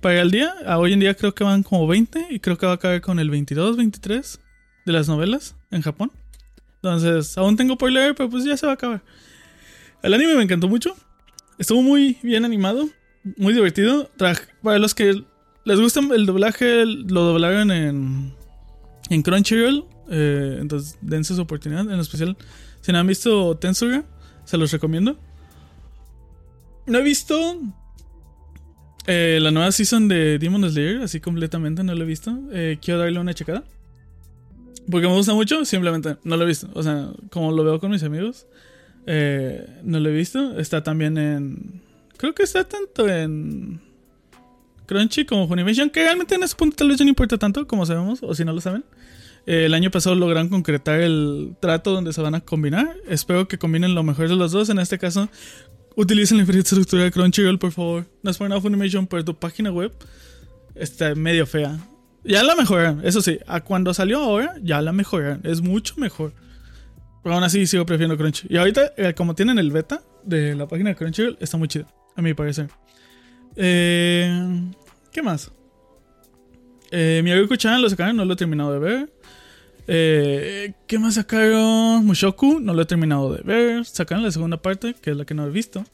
Para 0.00 0.20
el 0.22 0.30
día, 0.30 0.54
a 0.66 0.78
hoy 0.78 0.92
en 0.94 1.00
día 1.00 1.14
creo 1.14 1.34
que 1.34 1.44
van 1.44 1.62
como 1.62 1.86
20 1.86 2.26
y 2.30 2.40
creo 2.40 2.56
que 2.56 2.66
va 2.66 2.74
a 2.74 2.78
caer 2.78 3.00
con 3.02 3.18
el 3.18 3.28
22, 3.28 3.76
23 3.76 4.40
de 4.86 4.92
las 4.92 5.08
novelas 5.08 5.56
en 5.70 5.82
Japón. 5.82 6.10
Entonces, 6.76 7.36
aún 7.36 7.56
tengo 7.56 7.76
por 7.76 7.90
leer, 7.92 8.14
pero 8.14 8.30
pues 8.30 8.44
ya 8.44 8.56
se 8.56 8.64
va 8.64 8.72
a 8.72 8.74
acabar. 8.76 9.02
El 10.02 10.14
anime 10.14 10.34
me 10.36 10.42
encantó 10.42 10.68
mucho. 10.68 10.96
Estuvo 11.58 11.82
muy 11.82 12.16
bien 12.22 12.46
animado, 12.46 12.88
muy 13.36 13.52
divertido. 13.52 14.10
Tra- 14.16 14.40
Para 14.62 14.78
los 14.78 14.94
que 14.94 15.22
les 15.64 15.78
gusta 15.78 16.00
el 16.00 16.26
doblaje, 16.26 16.86
lo 16.86 17.22
doblaron 17.22 17.70
en, 17.70 18.32
en 19.10 19.22
Crunchyroll. 19.22 19.84
eh, 20.10 20.58
entonces, 20.60 20.98
dense 21.00 21.34
su 21.34 21.42
oportunidad. 21.42 21.90
En 21.90 22.00
especial, 22.00 22.36
si 22.80 22.92
no 22.92 22.98
han 22.98 23.06
visto 23.06 23.56
Tensura, 23.56 24.04
se 24.44 24.56
los 24.56 24.72
recomiendo. 24.72 25.18
No 26.86 26.98
he 26.98 27.02
visto 27.02 27.60
eh, 29.06 29.38
la 29.40 29.50
nueva 29.50 29.70
season 29.70 30.08
de 30.08 30.38
Demon 30.38 30.68
Slayer, 30.68 31.02
así 31.02 31.20
completamente 31.20 31.84
no 31.84 31.94
lo 31.94 32.02
he 32.02 32.06
visto. 32.06 32.36
Eh, 32.52 32.78
quiero 32.80 33.00
darle 33.00 33.20
una 33.20 33.34
checada. 33.34 33.64
Porque 34.90 35.06
me 35.06 35.14
gusta 35.14 35.34
mucho, 35.34 35.64
simplemente 35.64 36.16
no 36.24 36.36
lo 36.36 36.44
he 36.44 36.46
visto. 36.46 36.68
O 36.74 36.82
sea, 36.82 37.10
como 37.30 37.52
lo 37.52 37.62
veo 37.62 37.78
con 37.78 37.90
mis 37.90 38.02
amigos, 38.02 38.46
no 39.06 40.00
lo 40.00 40.08
he 40.08 40.12
visto. 40.12 40.58
Está 40.58 40.82
también 40.82 41.16
en. 41.16 41.82
Creo 42.16 42.34
que 42.34 42.42
está 42.42 42.64
tanto 42.64 43.08
en 43.08 43.80
Crunchy 44.90 45.24
como 45.24 45.46
Funimation, 45.46 45.88
que 45.88 46.02
realmente 46.02 46.34
en 46.34 46.42
ese 46.42 46.56
punto 46.56 46.74
tal 46.74 46.88
vez 46.88 46.98
ya 46.98 47.04
no 47.04 47.10
importa 47.10 47.38
tanto, 47.38 47.64
como 47.68 47.86
sabemos, 47.86 48.18
o 48.22 48.34
si 48.34 48.44
no 48.44 48.52
lo 48.52 48.60
saben. 48.60 48.84
Eh, 49.46 49.66
el 49.66 49.74
año 49.74 49.88
pasado 49.92 50.16
lograron 50.16 50.48
concretar 50.48 51.00
el 51.00 51.54
trato 51.60 51.92
donde 51.92 52.12
se 52.12 52.20
van 52.20 52.34
a 52.34 52.40
combinar. 52.40 52.96
Espero 53.08 53.46
que 53.46 53.56
combinen 53.56 53.94
lo 53.94 54.02
mejor 54.02 54.28
de 54.28 54.34
los 54.34 54.50
dos. 54.50 54.68
En 54.68 54.80
este 54.80 54.98
caso, 54.98 55.28
utilicen 55.94 56.38
la 56.38 56.42
infraestructura 56.42 57.04
de 57.04 57.12
Crunchyroll, 57.12 57.60
por 57.60 57.70
favor. 57.70 58.06
No 58.24 58.32
es 58.32 58.36
por 58.36 58.48
nada 58.48 58.60
Funimation, 58.60 59.06
pero 59.06 59.24
tu 59.24 59.38
página 59.38 59.70
web 59.70 59.92
está 60.74 61.14
medio 61.14 61.46
fea. 61.46 61.78
Ya 62.24 62.42
la 62.42 62.56
mejoraron, 62.56 63.06
eso 63.06 63.22
sí. 63.22 63.38
A 63.46 63.60
cuando 63.60 63.94
salió 63.94 64.18
ahora, 64.18 64.56
ya 64.60 64.82
la 64.82 64.90
mejoraron. 64.90 65.40
Es 65.44 65.60
mucho 65.60 65.94
mejor. 65.98 66.32
Pero 67.22 67.36
aún 67.36 67.44
así 67.44 67.64
sigo 67.68 67.86
prefiriendo 67.86 68.16
Crunchy. 68.16 68.48
Y 68.50 68.56
ahorita, 68.56 68.92
eh, 68.96 69.14
como 69.14 69.36
tienen 69.36 69.60
el 69.60 69.70
beta 69.70 70.02
de 70.24 70.56
la 70.56 70.66
página 70.66 70.90
de 70.90 70.96
Crunchyroll, 70.96 71.36
está 71.38 71.56
muy 71.56 71.68
chido, 71.68 71.86
a 72.16 72.22
mi 72.22 72.34
parecer. 72.34 72.68
Eh, 73.56 74.70
¿Qué 75.12 75.22
más? 75.22 75.50
Eh, 76.90 77.20
mi 77.22 77.32
amigo 77.32 77.54
Chan 77.56 77.80
lo 77.80 77.88
sacaron, 77.88 78.16
no 78.16 78.24
lo 78.24 78.34
he 78.34 78.36
terminado 78.36 78.72
de 78.72 78.78
ver. 78.78 79.12
Eh, 79.86 80.72
¿Qué 80.86 80.98
más 80.98 81.14
sacaron? 81.14 82.04
Mushoku, 82.04 82.60
no 82.60 82.74
lo 82.74 82.82
he 82.82 82.86
terminado 82.86 83.32
de 83.32 83.42
ver. 83.42 83.84
Sacaron 83.84 84.24
la 84.24 84.30
segunda 84.30 84.60
parte, 84.60 84.94
que 84.94 85.10
es 85.10 85.16
la 85.16 85.24
que 85.24 85.34
no 85.34 85.46
he 85.46 85.50
visto. 85.50 85.84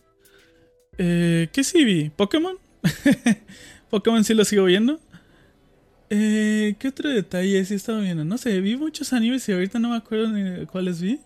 Eh, 0.98 1.48
¿Qué 1.52 1.64
sí 1.64 1.84
vi? 1.84 2.10
¿Pokémon? 2.10 2.56
Pokémon 3.90 4.24
sí 4.24 4.34
lo 4.34 4.44
sigo 4.44 4.64
viendo. 4.64 5.00
Eh, 6.10 6.76
¿Qué 6.78 6.88
otro 6.88 7.08
detalle 7.08 7.64
sí 7.64 7.74
estaba 7.74 8.00
viendo? 8.00 8.24
No 8.24 8.38
sé, 8.38 8.60
vi 8.60 8.76
muchos 8.76 9.12
animes 9.12 9.48
y 9.48 9.52
ahorita 9.52 9.78
no 9.78 9.90
me 9.90 9.96
acuerdo 9.96 10.28
ni 10.28 10.66
cuáles 10.66 11.00
vi. 11.00 11.20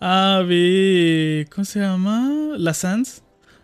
Ah, 0.00 0.44
vi. 0.46 1.46
¿Cómo 1.54 1.64
se 1.64 1.80
llama? 1.80 2.54
La 2.56 2.74
Sans. 2.74 3.22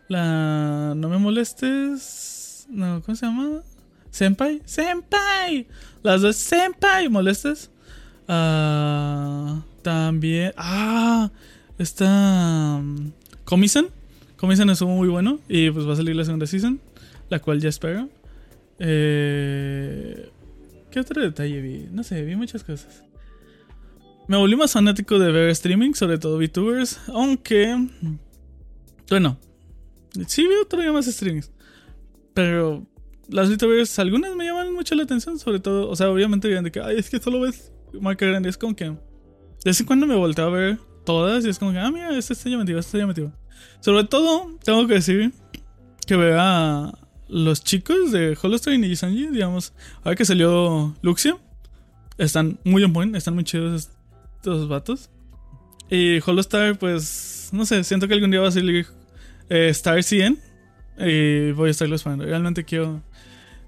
La. 0.08 0.94
No 0.96 1.08
me 1.08 1.18
molestes. 1.18 2.43
No, 2.74 3.00
¿cómo 3.02 3.14
se 3.14 3.26
llama? 3.26 3.62
Senpai. 4.10 4.60
Senpai. 4.64 5.66
Las 6.02 6.22
dos 6.22 6.36
Senpai. 6.36 7.08
¿Molestes? 7.08 7.70
Ah. 8.26 9.62
También. 9.82 10.52
Ah. 10.56 11.30
Está. 11.78 12.82
Comisen. 13.44 13.86
Comisen 14.36 14.70
es 14.70 14.82
muy 14.82 15.08
bueno. 15.08 15.38
Y 15.48 15.70
pues 15.70 15.86
va 15.86 15.92
a 15.92 15.96
salir 15.96 16.16
la 16.16 16.24
segunda 16.24 16.46
season. 16.46 16.80
La 17.30 17.38
cual 17.38 17.60
ya 17.60 17.68
espero. 17.68 18.08
Eh. 18.80 20.30
¿Qué 20.90 21.00
otro 21.00 21.22
detalle 21.22 21.60
vi? 21.60 21.88
No 21.92 22.02
sé, 22.02 22.24
vi 22.24 22.34
muchas 22.34 22.64
cosas. 22.64 23.04
Me 24.26 24.36
volví 24.36 24.56
más 24.56 24.72
fanático 24.72 25.18
de 25.18 25.30
ver 25.30 25.50
streaming, 25.50 25.92
sobre 25.94 26.18
todo 26.18 26.38
VTubers, 26.38 27.00
aunque... 27.08 27.88
Bueno, 29.10 29.36
sí 30.26 30.46
veo 30.46 30.64
todavía 30.64 30.92
más 30.92 31.06
streamings. 31.06 31.50
Pero 32.34 32.86
las 33.28 33.48
VTubers, 33.48 33.98
algunas 33.98 34.34
me 34.36 34.44
llaman 34.44 34.72
mucho 34.74 34.94
la 34.94 35.04
atención, 35.04 35.38
sobre 35.38 35.60
todo, 35.60 35.88
o 35.88 35.96
sea, 35.96 36.10
obviamente 36.10 36.48
de 36.48 36.70
que, 36.70 36.80
ay, 36.80 36.98
es 36.98 37.08
que 37.08 37.18
solo 37.20 37.40
ves 37.40 37.72
marca 38.00 38.26
grande, 38.26 38.48
es 38.48 38.58
como 38.58 38.74
que... 38.74 38.86
De 38.86 39.70
vez 39.70 39.80
en 39.80 39.86
cuando 39.86 40.06
me 40.06 40.14
volteo 40.14 40.46
a 40.46 40.50
ver 40.50 40.78
todas 41.04 41.44
y 41.44 41.48
es 41.48 41.58
como 41.58 41.72
que, 41.72 41.78
ah, 41.78 41.90
mira, 41.90 42.16
este 42.16 42.34
está 42.34 42.50
llamativo, 42.50 42.78
este 42.78 42.88
está 42.88 42.98
llamativo. 42.98 43.32
Sobre 43.80 44.04
todo, 44.04 44.58
tengo 44.62 44.86
que 44.86 44.94
decir 44.94 45.32
que 46.06 46.16
vea 46.16 46.92
los 47.28 47.64
chicos 47.64 48.12
de 48.12 48.36
Holostone 48.40 48.86
y 48.86 48.96
Sanji, 48.96 49.28
digamos, 49.28 49.72
ahora 50.02 50.16
que 50.16 50.24
salió 50.24 50.94
Luxia, 51.00 51.38
están 52.18 52.58
muy 52.64 52.82
en 52.82 52.92
point, 52.92 53.16
están 53.16 53.34
muy 53.34 53.44
chidos 53.44 53.90
estos 54.36 54.68
vatos. 54.68 55.10
Y 55.88 56.18
Holostar, 56.20 56.78
pues, 56.78 57.48
no 57.52 57.64
sé, 57.64 57.84
siento 57.84 58.06
que 58.08 58.14
algún 58.14 58.30
día 58.30 58.40
va 58.40 58.48
a 58.48 58.52
salir 58.52 58.86
eh, 59.48 59.68
Star 59.70 60.02
100 60.02 60.53
y 60.98 61.52
voy 61.52 61.68
a 61.68 61.70
estarlos 61.70 62.04
viendo. 62.04 62.24
Realmente 62.24 62.64
quiero 62.64 63.02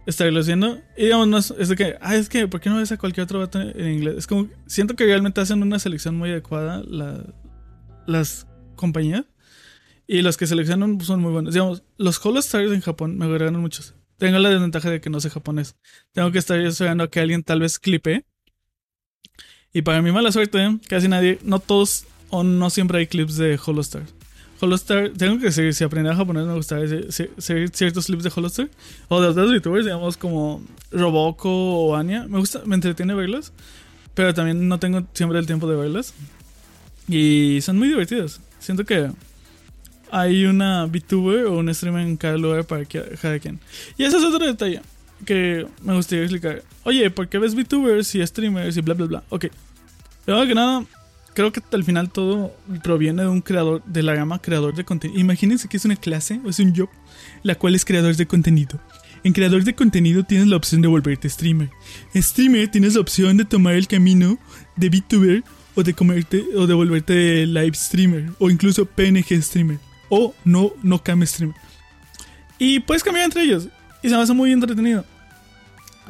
estarlos 0.07 0.47
viendo. 0.47 0.81
Y 0.97 1.05
digamos, 1.05 1.29
no 1.29 1.39
es, 1.39 1.69
de 1.69 1.77
que, 1.77 1.97
ah, 2.01 2.17
es 2.17 2.29
que, 2.29 2.49
¿por 2.49 2.61
qué 2.61 2.71
no 2.71 2.77
ves 2.77 2.93
a 2.93 2.97
cualquier 2.97 3.25
otro 3.25 3.41
vato 3.41 3.61
en 3.61 3.93
inglés? 3.93 4.17
Es 4.19 4.27
como, 4.27 4.49
siento 4.67 4.95
que 4.95 5.05
realmente 5.05 5.41
hacen 5.41 5.63
una 5.63 5.79
selección 5.79 6.17
muy 6.17 6.31
adecuada 6.31 6.83
las 8.07 8.47
compañías. 8.77 9.25
Y 10.09 10.23
los 10.23 10.37
que 10.37 10.47
seleccionan 10.47 11.01
son 11.01 11.21
muy 11.21 11.33
buenos. 11.33 11.53
Digamos, 11.53 11.83
los 11.97 12.25
Holostars 12.25 12.71
en 12.71 12.81
Japón 12.81 13.19
me 13.19 13.25
agradan 13.25 13.61
muchos. 13.61 13.95
Tengo 14.19 14.39
la 14.39 14.51
desventaja 14.51 14.89
de 14.89 15.01
que 15.01 15.11
no 15.11 15.21
sé 15.21 15.31
japonés. 15.31 15.77
Tengo 16.13 16.31
que 16.31 16.39
estar 16.39 16.59
esperando 16.61 17.05
a 17.05 17.11
que 17.11 17.21
alguien 17.21 17.43
tal 17.43 17.61
vez 17.61 17.79
clipe. 17.79 18.25
Y 19.73 19.83
para 19.83 20.01
mi 20.01 20.13
mala 20.13 20.31
suerte, 20.31 20.79
casi 20.89 21.09
nadie, 21.09 21.39
no 21.43 21.59
todos 21.59 22.07
o 22.31 22.45
no 22.45 22.71
siempre 22.71 22.99
hay 22.99 23.07
clips 23.09 23.37
de 23.37 23.59
Holostar. 23.65 24.05
Holostar, 24.61 25.11
tengo 25.11 25.39
que 25.39 25.53
seguir, 25.53 25.75
si 25.75 25.85
aprendí 25.85 26.11
a 26.11 26.15
japonés 26.15 26.47
me 26.47 26.55
gustaría 26.55 27.11
seguir 27.11 27.71
ciertos 27.73 28.07
clips 28.07 28.25
de 28.25 28.33
Holostar. 28.35 28.69
O 29.09 29.21
de 29.21 29.29
otros 29.29 29.53
youtubers, 29.53 29.85
digamos 29.85 30.17
como 30.17 30.63
Roboco 30.91 31.51
o 31.51 31.97
Anya. 31.97 32.27
Me 32.29 32.39
gusta, 32.39 32.63
me 32.65 32.75
entretiene 32.75 33.15
verlos. 33.15 33.53
Pero 34.15 34.33
también 34.33 34.67
no 34.67 34.79
tengo 34.79 35.03
siempre 35.13 35.39
el 35.39 35.47
tiempo 35.47 35.69
de 35.69 35.77
verlos. 35.77 36.15
Y 37.09 37.61
son 37.61 37.79
muy 37.79 37.89
divertidos. 37.89 38.41
Siento 38.59 38.85
que 38.85 39.11
hay 40.11 40.45
una 40.47 40.87
VTuber 40.87 41.47
o 41.47 41.59
un 41.59 41.73
streamer 41.75 42.07
en 42.07 42.17
cada 42.17 42.37
lugar 42.37 42.65
para 42.65 42.85
cada 42.85 43.39
quien. 43.39 43.61
Y 43.99 44.05
ese 44.05 44.17
es 44.17 44.25
otro 44.25 44.47
detalle 44.47 44.81
que 45.25 45.67
me 45.83 45.95
gustaría 45.95 46.25
explicar. 46.25 46.63
Oye, 46.85 47.11
¿por 47.11 47.29
qué 47.29 47.39
ves 47.39 47.55
VTubers 47.55 48.15
y 48.15 48.27
streamers 48.27 48.77
y 48.77 48.81
bla 48.81 48.95
bla 48.95 49.07
bla? 49.07 49.25
Ok. 49.29 49.47
Primero 50.25 50.47
que 50.47 50.55
nada, 50.55 50.85
creo 51.37 51.53
que 51.53 51.61
al 51.71 51.85
final 51.85 52.09
todo 52.11 52.57
proviene 52.83 53.23
de 53.23 53.29
un 53.29 53.43
creador, 53.43 53.85
de 53.85 54.03
la 54.03 54.15
gama 54.15 54.41
creador 54.41 54.75
de 54.75 54.85
contenido. 54.85 55.21
Imagínense 55.21 55.69
que 55.69 55.77
es 55.77 55.85
una 55.85 55.95
clase 55.95 56.41
o 56.43 56.49
es 56.49 56.59
un 56.61 56.75
job, 56.75 56.89
la 57.43 57.57
cual 57.57 57.75
es 57.75 57.85
creador 57.85 58.17
de 58.17 58.27
contenido. 58.27 58.81
En 59.23 59.35
creador 59.35 59.63
de 59.63 59.75
contenido 59.75 60.25
tienes 60.25 60.49
la 60.49 60.57
opción 60.57 60.81
de 60.81 60.89
volverte 60.89 61.29
streamer. 61.29 61.69
En 62.15 62.23
streamer 62.23 62.71
tienes 62.71 62.95
la 62.95 63.03
opción 63.03 63.37
de 63.37 63.45
tomar 63.45 63.75
el 63.75 63.87
camino 63.87 64.39
de 64.77 64.89
VTuber 64.89 65.45
o 65.75 65.83
de 65.83 65.93
comerte 65.93 66.43
o 66.57 66.67
de 66.67 66.73
volverte 66.73 67.47
live 67.47 67.75
streamer 67.75 68.31
o 68.39 68.49
incluso 68.49 68.87
PNG 68.87 69.43
streamer 69.43 69.79
o 70.09 70.35
no, 70.43 70.73
no 70.83 71.03
cam 71.03 71.25
stream. 71.27 71.53
Y 72.59 72.81
puedes 72.81 73.05
cambiar 73.05 73.27
entre 73.27 73.43
ellos. 73.43 73.69
Y 74.03 74.09
se 74.09 74.17
me 74.17 74.23
hace 74.23 74.33
muy 74.33 74.53
entretenido. 74.53 75.05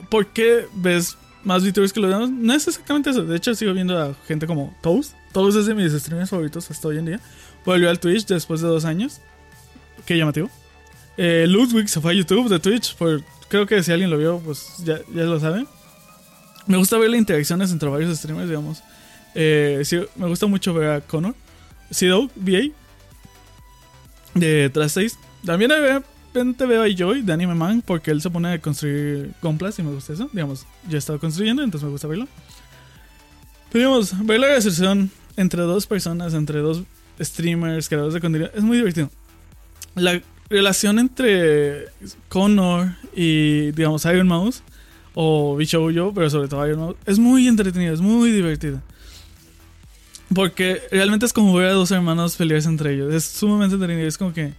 ¿Por 0.09 0.29
qué 0.29 0.67
ves 0.73 1.17
más 1.47 1.63
VTubers 1.63 1.93
que 1.93 2.01
los 2.01 2.11
demás? 2.11 2.29
No 2.29 2.53
es 2.53 2.67
exactamente 2.67 3.11
eso. 3.11 3.25
De 3.25 3.37
hecho, 3.37 3.55
sigo 3.55 3.73
viendo 3.73 3.97
a 3.97 4.15
gente 4.27 4.49
como 4.49 4.77
Toast. 4.83 5.15
Toast 5.33 5.57
es 5.57 5.67
de 5.67 5.75
mis 5.75 5.93
streamers 5.93 6.29
favoritos 6.29 6.69
hasta 6.71 6.89
hoy 6.89 6.99
en 6.99 7.07
día. 7.07 7.21
Volvió 7.65 7.89
al 7.89 8.01
Twitch 8.01 8.27
después 8.27 8.61
de 8.61 8.67
dos 8.67 8.85
años. 8.85 9.21
Qué 10.05 10.19
llamativo. 10.19 10.51
Eh, 11.17 11.47
Ludwig 11.49 11.89
se 11.89 12.01
fue 12.01 12.11
a 12.11 12.15
YouTube 12.15 12.49
de 12.49 12.59
Twitch. 12.59 12.97
Por, 12.97 13.23
creo 13.49 13.65
que 13.65 13.81
si 13.85 13.93
alguien 13.93 14.11
lo 14.11 14.19
vio, 14.19 14.41
pues 14.41 14.79
ya, 14.85 14.99
ya 15.15 15.23
lo 15.23 15.39
sabe. 15.39 15.65
Me 16.67 16.79
gusta 16.79 16.99
ver 16.99 17.11
las 17.11 17.21
interacciones 17.21 17.71
entre 17.71 17.89
varios 17.89 18.19
streamers, 18.19 18.49
digamos. 18.49 18.83
Eh, 19.37 19.85
me 20.17 20.27
gusta 20.27 20.47
mucho 20.47 20.75
ver 20.75 20.91
a 20.91 21.01
Connor. 21.01 21.37
Sido, 21.93 22.29
VA, 22.35 22.73
de 24.35 24.73
3.6. 24.73 25.17
También 25.45 25.69
de 25.71 26.03
repente 26.37 26.67
veo 26.67 26.83
a 26.83 26.89
Joy 26.89 27.23
de 27.23 27.33
Anime 27.33 27.55
Man 27.55 27.83
porque 27.85 28.11
él 28.11 28.21
se 28.21 28.31
pone 28.31 28.53
a 28.53 28.61
construir 28.61 29.33
compras 29.41 29.79
y 29.79 29.83
me 29.83 29.93
gusta 29.93 30.13
eso. 30.13 30.29
Digamos, 30.33 30.67
ya 30.89 30.97
he 30.97 30.99
estado 30.99 31.19
construyendo, 31.19 31.63
entonces 31.63 31.85
me 31.85 31.93
gusta 31.93 32.09
verlo. 32.09 32.29
Pero 33.71 33.89
digamos, 33.89 34.27
ver 34.27 34.41
la 34.41 34.49
recepción 34.49 35.11
entre 35.37 35.63
dos 35.63 35.87
personas, 35.87 36.35
entre 36.35 36.61
dos 36.61 36.83
streamers, 37.21 37.89
creadores 37.89 38.15
de 38.15 38.21
contenido, 38.21 38.51
es 38.55 38.63
muy 38.63 38.77
divertido. 38.77 39.11
La 39.95 40.21
relación 40.49 40.99
entre 40.99 41.87
Connor 42.29 42.95
y, 43.15 43.73
digamos, 43.73 44.05
Iron 44.05 44.29
Mouse, 44.29 44.63
o 45.15 45.57
Bicho 45.57 45.91
Yo, 45.91 46.13
pero 46.15 46.29
sobre 46.29 46.49
todo 46.49 46.67
Iron 46.67 46.81
Mouse, 46.81 46.97
es 47.07 47.19
muy 47.19 47.49
entretenida, 47.49 47.93
es 47.93 48.01
muy 48.01 48.31
divertida. 48.31 48.83
Porque 50.35 50.83
realmente 50.91 51.25
es 51.25 51.33
como 51.33 51.55
ver 51.55 51.69
a 51.69 51.73
dos 51.73 51.91
hermanos 51.91 52.37
pelearse 52.37 52.69
entre 52.69 52.95
ellos. 52.95 53.15
Es 53.15 53.25
sumamente 53.25 53.75
entretenido. 53.75 54.09
Es 54.09 54.19
como 54.19 54.33
que. 54.33 54.53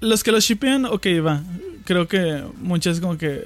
Los 0.00 0.22
que 0.22 0.32
los 0.32 0.44
shipean, 0.44 0.84
ok, 0.84 1.06
va. 1.24 1.42
Creo 1.84 2.06
que 2.08 2.42
muchas 2.60 3.00
como 3.00 3.16
que. 3.18 3.44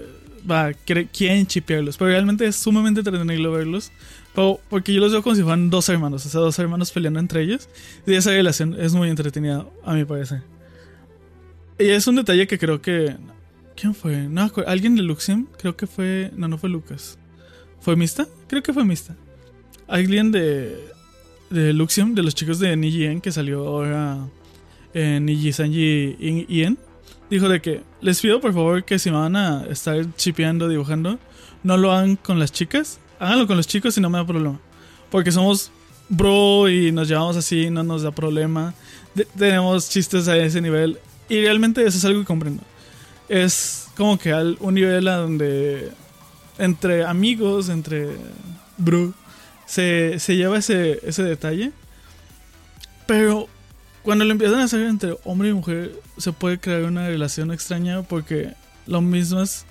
Va, 0.51 0.73
quieren 0.73 1.47
chipearlos. 1.47 1.97
Pero 1.97 2.11
realmente 2.11 2.47
es 2.47 2.57
sumamente 2.57 3.01
entretenido 3.01 3.53
verlos. 3.53 3.93
porque 4.35 4.93
yo 4.93 5.01
los 5.01 5.13
veo 5.13 5.23
como 5.23 5.37
si 5.37 5.43
fueran 5.43 5.71
dos 5.71 5.89
hermanos. 5.89 6.27
O 6.27 6.29
sea, 6.29 6.41
dos 6.41 6.59
hermanos 6.59 6.91
peleando 6.91 7.21
entre 7.21 7.43
ellos. 7.43 7.69
Y 8.07 8.15
esa 8.15 8.31
relación 8.31 8.77
es 8.79 8.95
muy 8.95 9.09
entretenida, 9.09 9.67
a 9.85 9.95
mi 9.95 10.05
parecer. 10.05 10.43
Y 11.79 11.89
es 11.89 12.07
un 12.07 12.17
detalle 12.17 12.47
que 12.47 12.59
creo 12.59 12.83
que. 12.83 13.17
¿Quién 13.77 13.95
fue? 13.95 14.29
No, 14.29 14.51
alguien 14.67 14.97
de 14.97 15.03
Luxium. 15.03 15.47
Creo 15.59 15.77
que 15.77 15.87
fue. 15.87 16.31
No, 16.37 16.49
no 16.49 16.59
fue 16.59 16.69
Lucas. 16.69 17.19
¿Fue 17.81 17.97
Mista? 17.97 18.27
Creo 18.49 18.63
que 18.63 18.73
fue 18.73 18.85
Mista. 18.85 19.17
Alguien 19.89 20.31
de 20.33 20.93
de 21.53 21.73
Luxium, 21.73 22.15
de 22.15 22.23
los 22.23 22.35
chicos 22.35 22.59
de 22.59 22.77
Niji 22.77 23.21
que 23.21 23.31
salió 23.31 23.67
ahora 23.67 24.27
en 24.95 25.27
Niji 25.27 25.53
Sanji 25.53 26.17
Ien, 26.49 26.79
dijo 27.31 27.49
de 27.49 27.61
que 27.61 27.83
les 28.01 28.21
pido 28.21 28.41
por 28.41 28.53
favor 28.53 28.85
que 28.85 28.99
si 28.99 29.11
van 29.11 29.37
a 29.37 29.65
estar 29.67 30.05
chipeando, 30.17 30.69
dibujando, 30.69 31.19
no 31.63 31.77
lo 31.77 31.93
hagan 31.93 32.17
con 32.17 32.39
las 32.39 32.53
chicas, 32.53 32.99
háganlo 33.19 33.47
con 33.47 33.57
los 33.57 33.67
chicos 33.67 33.97
y 33.97 34.01
no 34.01 34.11
me 34.11 34.19
da 34.19 34.27
problema. 34.27 34.61
Porque 35.11 35.33
somos 35.33 35.71
bro 36.09 36.69
y 36.69 36.93
nos 36.93 37.09
llevamos 37.09 37.37
así, 37.37 37.71
no 37.71 37.83
nos 37.83 38.03
da 38.03 38.11
problema. 38.11 38.75
tenemos 39.37 39.89
chistes 39.89 40.29
a 40.29 40.37
ese 40.37 40.61
nivel 40.61 40.99
y 41.29 41.41
realmente 41.41 41.85
eso 41.87 41.99
es 41.99 42.05
algo 42.05 42.21
que 42.21 42.27
comprendo. 42.27 42.63
Es 43.29 43.89
como 43.97 44.19
que 44.19 44.33
al 44.33 44.57
un 44.61 44.75
nivel 44.75 45.09
a 45.09 45.17
donde 45.17 45.91
entre 46.59 47.05
amigos, 47.05 47.69
entre 47.69 48.11
bro, 48.77 49.15
se, 49.67 50.19
lleva 50.29 50.59
ese, 50.59 51.01
ese 51.03 51.23
detalle. 51.23 51.73
Pero 53.07 53.49
cuando 54.03 54.25
lo 54.25 54.33
empiezan 54.33 54.61
a 54.61 54.65
hacer 54.65 54.83
entre 54.83 55.17
hombre 55.25 55.51
y 55.51 55.53
mujer, 55.53 55.93
se 56.19 56.33
puede 56.33 56.59
crear 56.59 56.83
una 56.85 57.07
relación 57.07 57.53
extraña 57.53 58.03
porque 58.03 58.55
lo 58.87 59.01
mismo 59.01 59.41
es 59.41 59.65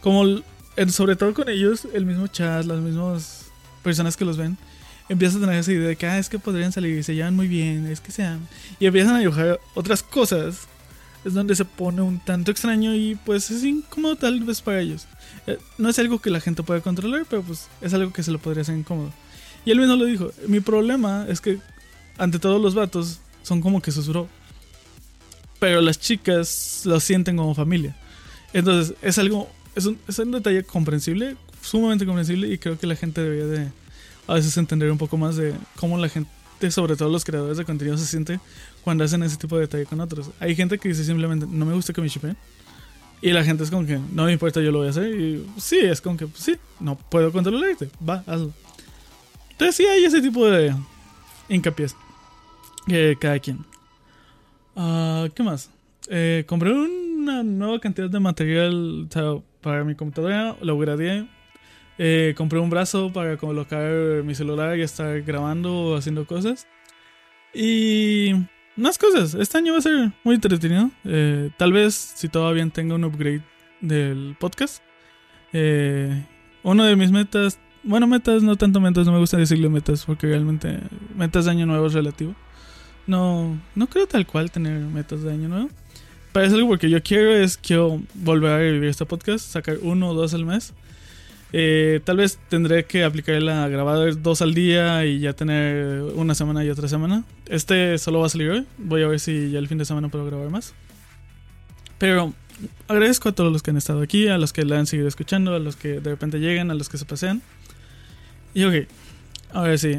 como, 0.00 0.42
sobre 0.88 1.16
todo 1.16 1.34
con 1.34 1.48
ellos, 1.48 1.88
el 1.92 2.04
mismo 2.04 2.26
chat, 2.26 2.64
las 2.64 2.78
mismas 2.78 3.46
personas 3.82 4.16
que 4.16 4.24
los 4.24 4.36
ven, 4.36 4.58
empiezan 5.08 5.42
a 5.42 5.46
tener 5.46 5.60
esa 5.60 5.72
idea 5.72 5.88
de 5.88 5.96
que 5.96 6.06
ah, 6.06 6.18
es 6.18 6.28
que 6.28 6.38
podrían 6.38 6.72
salir 6.72 6.98
y 6.98 7.02
se 7.02 7.14
llevan 7.14 7.34
muy 7.34 7.48
bien, 7.48 7.86
es 7.86 8.00
que 8.00 8.12
sean. 8.12 8.46
Y 8.78 8.86
empiezan 8.86 9.16
a 9.16 9.20
dibujar 9.20 9.58
otras 9.74 10.02
cosas. 10.02 10.68
Es 11.24 11.34
donde 11.34 11.56
se 11.56 11.64
pone 11.64 12.00
un 12.00 12.20
tanto 12.20 12.52
extraño 12.52 12.94
y 12.94 13.16
pues 13.16 13.50
es 13.50 13.64
incómodo 13.64 14.16
tal 14.16 14.40
vez 14.44 14.62
para 14.62 14.80
ellos. 14.80 15.06
Eh, 15.46 15.58
no 15.76 15.88
es 15.88 15.98
algo 15.98 16.20
que 16.20 16.30
la 16.30 16.40
gente 16.40 16.62
pueda 16.62 16.80
controlar, 16.80 17.26
pero 17.28 17.42
pues 17.42 17.68
es 17.80 17.92
algo 17.92 18.12
que 18.12 18.22
se 18.22 18.30
lo 18.30 18.38
podría 18.38 18.62
hacer 18.62 18.76
incómodo. 18.76 19.12
Y 19.64 19.72
él 19.72 19.80
mismo 19.80 19.96
lo 19.96 20.04
dijo. 20.04 20.30
Mi 20.46 20.60
problema 20.60 21.26
es 21.28 21.40
que 21.40 21.58
ante 22.18 22.38
todos 22.38 22.62
los 22.62 22.74
vatos 22.74 23.20
son 23.42 23.60
como 23.60 23.80
que 23.80 23.92
susurró. 23.92 24.28
Pero 25.58 25.80
las 25.80 25.98
chicas 25.98 26.82
lo 26.84 27.00
sienten 27.00 27.36
como 27.36 27.54
familia. 27.54 27.96
Entonces 28.52 28.96
es 29.02 29.18
algo, 29.18 29.48
es 29.74 29.86
un, 29.86 29.98
es 30.08 30.18
un 30.18 30.30
detalle 30.30 30.62
comprensible, 30.62 31.36
sumamente 31.62 32.06
comprensible 32.06 32.48
y 32.48 32.58
creo 32.58 32.78
que 32.78 32.86
la 32.86 32.96
gente 32.96 33.22
debería 33.22 33.46
de 33.46 33.68
a 34.26 34.34
veces 34.34 34.56
entender 34.56 34.90
un 34.90 34.98
poco 34.98 35.16
más 35.16 35.36
de 35.36 35.54
cómo 35.76 35.98
la 35.98 36.08
gente, 36.08 36.30
sobre 36.70 36.96
todo 36.96 37.08
los 37.08 37.24
creadores 37.24 37.56
de 37.56 37.64
contenido, 37.64 37.96
se 37.96 38.06
siente 38.06 38.40
cuando 38.84 39.04
hacen 39.04 39.22
ese 39.22 39.36
tipo 39.36 39.56
de 39.56 39.62
detalle 39.62 39.86
con 39.86 40.00
otros. 40.00 40.30
Hay 40.38 40.54
gente 40.54 40.78
que 40.78 40.88
dice 40.88 41.04
simplemente, 41.04 41.46
no 41.48 41.64
me 41.64 41.74
gusta 41.74 41.92
que 41.92 42.00
me 42.00 42.08
chipen. 42.08 42.36
Y 43.20 43.32
la 43.32 43.42
gente 43.42 43.64
es 43.64 43.70
como 43.70 43.84
que, 43.84 43.98
no 44.12 44.26
me 44.26 44.32
importa, 44.32 44.60
yo 44.60 44.70
lo 44.70 44.78
voy 44.78 44.86
a 44.86 44.90
hacer. 44.90 45.08
Y 45.08 45.44
sí, 45.58 45.78
es 45.78 46.00
como 46.00 46.16
que, 46.16 46.26
pues 46.26 46.42
sí, 46.42 46.56
no 46.78 46.96
puedo 46.96 47.32
controlarte, 47.32 47.90
va, 48.06 48.22
hazlo. 48.26 48.52
Entonces 49.50 49.74
sí 49.74 49.86
hay 49.86 50.04
ese 50.04 50.20
tipo 50.20 50.46
de 50.46 50.74
hincapié. 51.48 51.88
Que 52.88 53.16
cada 53.20 53.38
quien. 53.38 53.58
Ah, 54.74 55.28
¿Qué 55.34 55.42
más? 55.42 55.70
Eh, 56.08 56.44
compré 56.46 56.72
una 56.72 57.42
nueva 57.42 57.78
cantidad 57.80 58.08
de 58.08 58.18
material 58.18 59.08
para 59.60 59.84
mi 59.84 59.94
computadora, 59.94 60.56
lo 60.62 60.74
upgradeé. 60.74 61.26
Eh, 61.98 62.32
compré 62.36 62.58
un 62.60 62.70
brazo 62.70 63.12
para 63.12 63.36
colocar 63.36 64.22
mi 64.24 64.34
celular 64.34 64.78
y 64.78 64.82
estar 64.82 65.20
grabando 65.22 65.74
o 65.74 65.96
haciendo 65.96 66.26
cosas. 66.26 66.66
Y 67.52 68.32
más 68.76 68.96
cosas. 68.96 69.34
Este 69.34 69.58
año 69.58 69.72
va 69.72 69.80
a 69.80 69.82
ser 69.82 70.12
muy 70.24 70.36
entretenido. 70.36 70.90
Eh, 71.04 71.50
tal 71.56 71.72
vez, 71.72 71.94
si 71.94 72.28
todavía 72.28 72.66
tenga 72.70 72.94
un 72.94 73.04
upgrade 73.04 73.42
del 73.80 74.36
podcast. 74.38 74.82
Eh, 75.52 76.24
uno 76.62 76.84
de 76.84 76.96
mis 76.96 77.10
metas. 77.10 77.58
Bueno, 77.82 78.06
metas, 78.06 78.42
no 78.42 78.56
tanto 78.56 78.80
metas, 78.80 79.06
no 79.06 79.12
me 79.12 79.18
gusta 79.18 79.36
decirle 79.36 79.68
metas 79.68 80.04
porque 80.04 80.26
realmente 80.26 80.78
metas 81.16 81.44
de 81.44 81.50
año 81.50 81.66
nuevo 81.66 81.86
es 81.86 81.92
relativo. 81.92 82.34
No, 83.08 83.58
no 83.74 83.88
creo 83.88 84.06
tal 84.06 84.26
cual 84.26 84.50
tener 84.52 84.78
metas 84.78 85.22
de 85.22 85.32
año 85.32 85.48
nuevo. 85.48 85.70
Pero 86.32 86.46
es 86.46 86.52
algo 86.52 86.68
porque 86.68 86.90
yo 86.90 87.02
quiero 87.02 87.34
es 87.34 87.56
quiero 87.56 88.00
volver 88.14 88.52
a 88.52 88.58
revivir 88.58 88.90
este 88.90 89.06
podcast, 89.06 89.44
sacar 89.44 89.78
uno 89.82 90.10
o 90.10 90.14
dos 90.14 90.34
al 90.34 90.44
mes. 90.44 90.74
Eh, 91.54 92.00
tal 92.04 92.18
vez 92.18 92.38
tendré 92.50 92.84
que 92.84 93.04
aplicar 93.04 93.40
la 93.42 93.66
grabada 93.68 94.04
dos 94.12 94.42
al 94.42 94.52
día 94.52 95.06
y 95.06 95.20
ya 95.20 95.32
tener 95.32 96.02
una 96.14 96.34
semana 96.34 96.62
y 96.64 96.68
otra 96.68 96.86
semana. 96.86 97.24
Este 97.46 97.96
solo 97.96 98.20
va 98.20 98.26
a 98.26 98.28
salir 98.28 98.50
hoy. 98.50 98.66
Voy 98.76 99.02
a 99.02 99.08
ver 99.08 99.18
si 99.18 99.50
ya 99.50 99.58
el 99.58 99.68
fin 99.68 99.78
de 99.78 99.86
semana 99.86 100.10
puedo 100.10 100.26
grabar 100.26 100.50
más. 100.50 100.74
Pero 101.96 102.34
agradezco 102.88 103.30
a 103.30 103.32
todos 103.32 103.50
los 103.50 103.62
que 103.62 103.70
han 103.70 103.78
estado 103.78 104.02
aquí, 104.02 104.28
a 104.28 104.36
los 104.36 104.52
que 104.52 104.66
la 104.66 104.78
han 104.78 104.86
seguido 104.86 105.08
escuchando, 105.08 105.54
a 105.54 105.58
los 105.58 105.76
que 105.76 106.00
de 106.00 106.10
repente 106.10 106.40
llegan, 106.40 106.70
a 106.70 106.74
los 106.74 106.90
que 106.90 106.98
se 106.98 107.06
pasean. 107.06 107.40
Y 108.52 108.64
ok, 108.64 108.86
ahora 109.54 109.78
sí. 109.78 109.98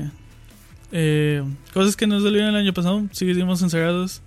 Eh, 0.91 1.43
cosas 1.73 1.95
que 1.95 2.07
nos 2.07 2.23
dolieron 2.23 2.49
el 2.49 2.55
año 2.55 2.73
pasado, 2.73 3.03
seguimos 3.11 3.61
encerrados. 3.61 4.21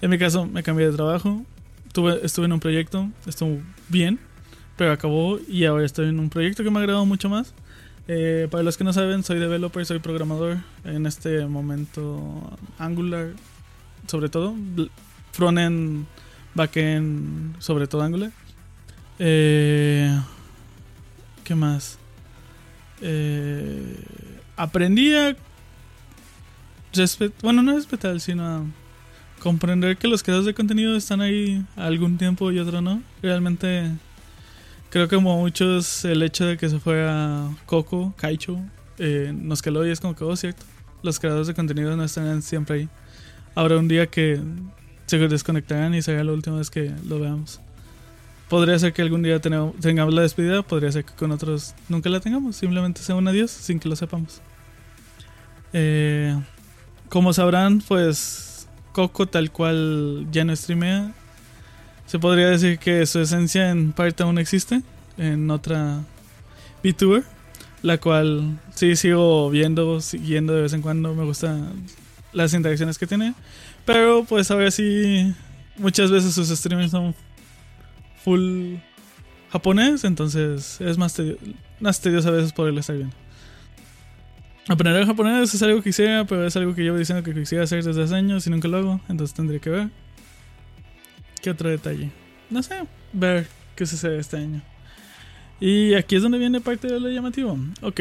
En 0.00 0.10
mi 0.10 0.18
caso, 0.18 0.46
me 0.46 0.62
cambié 0.62 0.90
de 0.90 0.96
trabajo. 0.96 1.44
Tuve, 1.92 2.24
estuve 2.24 2.46
en 2.46 2.52
un 2.52 2.60
proyecto, 2.60 3.08
estuvo 3.26 3.58
bien 3.88 4.18
pero 4.76 4.92
acabó 4.92 5.38
y 5.48 5.64
ahora 5.64 5.84
estoy 5.84 6.08
en 6.08 6.20
un 6.20 6.30
proyecto 6.30 6.62
que 6.62 6.70
me 6.70 6.78
ha 6.78 6.80
agradado 6.80 7.06
mucho 7.06 7.28
más. 7.28 7.54
Eh, 8.08 8.46
para 8.50 8.62
los 8.62 8.76
que 8.76 8.84
no 8.84 8.92
saben, 8.92 9.24
soy 9.24 9.38
developer, 9.38 9.84
soy 9.84 9.98
programador. 9.98 10.58
En 10.84 11.06
este 11.06 11.44
momento, 11.46 12.56
Angular, 12.78 13.30
sobre 14.06 14.28
todo. 14.28 14.54
Frontend, 15.32 16.06
backend, 16.54 17.60
sobre 17.60 17.86
todo 17.86 18.02
Angular. 18.02 18.30
Eh, 19.18 20.14
¿Qué 21.42 21.54
más? 21.54 21.98
Eh, 23.00 23.96
aprendí 24.56 25.14
a. 25.14 25.36
Bueno, 27.42 27.62
no 27.62 27.74
respetar, 27.74 28.20
sino 28.20 28.66
comprender 29.40 29.96
que 29.96 30.08
los 30.08 30.22
creadores 30.22 30.46
de 30.46 30.54
contenido 30.54 30.96
están 30.96 31.20
ahí 31.20 31.64
algún 31.76 32.18
tiempo 32.18 32.50
y 32.52 32.58
otro 32.58 32.80
no. 32.80 33.02
Realmente 33.22 33.92
Creo 34.96 35.08
que 35.08 35.16
como 35.16 35.36
muchos 35.38 36.04
el 36.04 36.22
hecho 36.22 36.46
de 36.46 36.56
que 36.56 36.68
se 36.68 36.78
fuera 36.78 37.50
Coco, 37.66 38.14
Kaicho, 38.16 38.58
eh, 38.98 39.32
nos 39.34 39.60
caló 39.60 39.86
y 39.86 39.90
es 39.90 40.00
como 40.00 40.14
que, 40.14 40.24
oh, 40.24 40.36
cierto, 40.36 40.64
los 41.02 41.18
creadores 41.18 41.48
de 41.48 41.54
contenido 41.54 41.94
no 41.96 42.04
están 42.04 42.40
siempre 42.40 42.76
ahí. 42.76 42.88
Habrá 43.54 43.78
un 43.78 43.88
día 43.88 44.06
que 44.06 44.40
se 45.06 45.18
desconectarán 45.18 45.94
y 45.94 46.02
será 46.02 46.22
la 46.22 46.32
última 46.32 46.56
vez 46.56 46.70
que 46.70 46.92
lo 47.06 47.18
veamos. 47.20 47.60
Podría 48.48 48.78
ser 48.78 48.92
que 48.92 49.02
algún 49.02 49.22
día 49.22 49.40
tengamos 49.40 50.14
la 50.14 50.22
despedida, 50.22 50.62
podría 50.62 50.92
ser 50.92 51.04
que 51.04 51.14
con 51.14 51.32
otros 51.32 51.74
nunca 51.88 52.08
la 52.08 52.20
tengamos, 52.20 52.56
simplemente 52.56 53.02
sea 53.02 53.16
un 53.16 53.26
adiós 53.26 53.50
sin 53.50 53.80
que 53.80 53.88
lo 53.88 53.96
sepamos. 53.96 54.40
Eh, 55.72 56.34
como 57.08 57.32
sabrán, 57.32 57.80
pues 57.86 58.68
Coco 58.92 59.26
tal 59.26 59.50
cual 59.50 60.26
ya 60.30 60.44
no 60.44 60.56
streamea 60.56 61.12
se 62.06 62.20
podría 62.20 62.48
decir 62.48 62.78
que 62.78 63.04
su 63.04 63.20
esencia 63.20 63.70
en 63.70 63.92
parte 63.92 64.22
aún 64.22 64.38
existe 64.38 64.82
en 65.18 65.50
otra 65.50 66.04
VTuber, 66.84 67.24
la 67.82 67.98
cual 67.98 68.60
sí 68.74 68.94
sigo 68.94 69.50
viendo, 69.50 70.00
siguiendo 70.00 70.54
de 70.54 70.62
vez 70.62 70.72
en 70.72 70.82
cuando, 70.82 71.14
me 71.14 71.24
gustan 71.24 71.72
las 72.32 72.54
interacciones 72.54 72.96
que 72.96 73.08
tiene, 73.08 73.34
pero 73.84 74.24
pues 74.24 74.50
ahora 74.50 74.70
sí 74.70 75.34
muchas 75.76 76.10
veces 76.10 76.32
sus 76.32 76.48
streamers 76.48 76.92
son 76.92 77.14
full 78.22 78.76
japonés, 79.50 80.04
entonces 80.04 80.80
es 80.80 80.96
más, 80.98 81.14
tedioso 81.14 82.28
a 82.28 82.32
veces 82.32 82.52
poderlo 82.52 82.80
estar 82.80 82.96
viendo. 82.96 83.16
Aprender 84.68 85.06
japonés 85.06 85.54
es 85.54 85.62
algo 85.62 85.78
que 85.78 85.90
quisiera, 85.90 86.24
pero 86.26 86.46
es 86.46 86.56
algo 86.56 86.74
que 86.74 86.82
llevo 86.82 86.98
diciendo 86.98 87.22
que 87.22 87.32
quisiera 87.32 87.64
hacer 87.64 87.84
desde 87.84 88.02
hace 88.02 88.14
años 88.14 88.46
y 88.46 88.50
nunca 88.50 88.66
lo 88.68 88.78
hago, 88.78 89.00
entonces 89.08 89.34
tendría 89.34 89.60
que 89.60 89.70
ver. 89.70 89.88
¿Qué 91.40 91.50
otro 91.50 91.70
detalle? 91.70 92.10
No 92.50 92.62
sé, 92.62 92.82
ver 93.12 93.46
qué 93.76 93.86
sucede 93.86 94.18
este 94.18 94.38
año. 94.38 94.62
Y 95.60 95.94
aquí 95.94 96.16
es 96.16 96.22
donde 96.22 96.38
viene 96.38 96.60
parte 96.60 96.88
de 96.88 96.98
lo 96.98 97.08
llamativo. 97.08 97.56
Ok, 97.80 98.00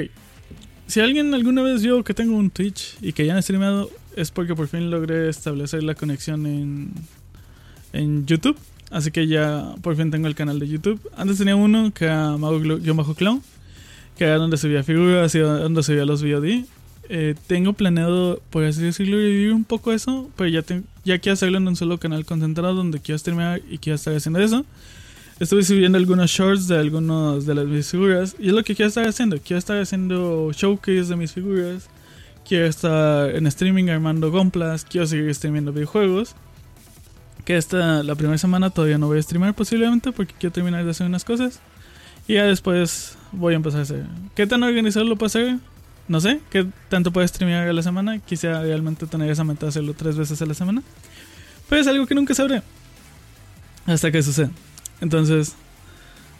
si 0.88 1.00
alguien 1.00 1.34
alguna 1.34 1.64
vez 1.64 1.82
vio 1.82 2.04
que 2.04 2.14
tengo 2.14 2.36
un 2.38 2.52
Twitch 2.52 2.98
y 3.02 3.14
que 3.14 3.26
ya 3.26 3.36
han 3.36 3.42
streamado, 3.42 3.90
es 4.16 4.32
porque 4.32 4.56
por 4.56 4.68
fin 4.68 4.90
logré 4.92 5.30
establecer 5.30 5.84
la 5.84 5.96
conexión 5.96 6.46
en, 6.46 6.92
en 7.92 8.26
YouTube. 8.26 8.58
Así 8.92 9.10
que 9.10 9.26
ya 9.28 9.76
por 9.82 9.96
fin 9.96 10.12
tengo 10.12 10.28
el 10.28 10.36
canal 10.36 10.60
de 10.60 10.68
YouTube. 10.68 11.02
Antes 11.18 11.40
tenía 11.40 11.56
uno 11.56 11.92
que 11.92 12.06
era 12.06 12.38
Mago 12.38 12.62
Bajo 12.94 13.16
Clown, 13.16 13.42
que 14.18 14.24
era 14.26 14.38
donde 14.38 14.58
subía 14.58 14.84
figuras 14.84 15.34
y 15.36 15.40
donde 15.40 15.84
subía 15.84 16.06
los 16.06 16.24
VOD. 16.24 16.66
Eh, 17.08 17.36
tengo 17.48 17.74
planeado, 17.74 18.42
por 18.50 18.64
así 18.64 18.82
decirlo, 18.82 19.18
vivir 19.18 19.54
un 19.54 19.64
poco 19.64 19.92
eso, 19.92 20.30
pero 20.36 20.50
ya, 20.50 20.64
ya 21.04 21.20
quiero 21.20 21.34
hacerlo 21.34 21.58
en 21.58 21.68
un 21.68 21.76
solo 21.76 22.00
canal 22.00 22.26
concentrado 22.26 22.74
donde 22.74 23.00
quiero 23.00 23.20
streamear 23.20 23.62
y 23.70 23.78
quiero 23.78 23.96
estar 23.96 24.16
haciendo 24.16 24.40
eso. 24.40 24.66
Estuve 25.38 25.64
subiendo 25.64 25.98
algunos 25.98 26.32
shorts 26.32 26.70
de 26.70 26.80
algunas 26.80 27.46
de 27.46 27.56
las 27.56 27.66
mis 27.66 27.92
figuras 27.92 28.38
y 28.40 28.48
es 28.48 28.54
lo 28.54 28.64
que 28.64 28.74
quiero 28.74 28.88
estar 28.88 29.06
haciendo. 29.06 29.38
Quiero 29.40 29.60
estar 29.60 29.78
haciendo 29.78 30.52
showcase 30.54 31.04
de 31.04 31.16
mis 31.18 31.34
figuras. 31.34 31.90
Quiero 32.48 32.68
estar 32.68 33.36
en 33.36 33.46
streaming 33.48 33.90
armando 33.90 34.32
gomplas. 34.32 34.86
Quiero 34.86 35.06
seguir 35.06 35.36
streamando 35.36 35.74
videojuegos. 35.74 36.36
Que 37.44 37.58
esta, 37.58 38.02
la 38.02 38.16
primera 38.16 38.38
semana 38.38 38.70
todavía 38.70 38.98
no 38.98 39.08
voy 39.08 39.20
a 39.20 39.22
streamar 39.22 39.54
posiblemente 39.54 40.14
porque 40.14 40.34
quiero 40.40 40.54
terminar 40.54 40.86
de 40.86 40.92
hacer 40.92 41.06
unas 41.06 41.26
cosas. 41.26 41.60
Y 42.30 42.36
ya 42.36 42.46
después 42.46 43.18
voy 43.36 43.54
a 43.54 43.58
empezar 43.58 43.82
a 43.82 43.84
hacer. 43.84 44.06
¿Qué 44.36 44.48
tan 44.48 44.64
organizado 44.64 45.06
lo 45.06 45.16
puedo 45.16 45.28
hacer? 45.28 45.60
no 46.08 46.22
sé, 46.22 46.40
qué 46.50 46.68
tanto 46.90 47.12
puedes 47.12 47.32
streamear 47.32 47.68
a 47.68 47.74
la 47.74 47.82
semana. 47.82 48.20
Quisiera 48.20 48.62
realmente 48.62 49.08
tener 49.08 49.30
esa 49.30 49.44
meta 49.44 49.66
de 49.66 49.70
hacerlo 49.70 49.94
tres 49.94 50.18
veces 50.18 50.42
a 50.42 50.46
la 50.46 50.54
semana. 50.54 50.84
Pero 51.68 51.82
es 51.82 51.88
algo 51.88 52.06
que 52.06 52.16
nunca 52.16 52.34
sabré. 52.34 52.62
Hasta 53.86 54.12
que 54.12 54.22
suceda. 54.22 54.52
Entonces, 55.02 55.56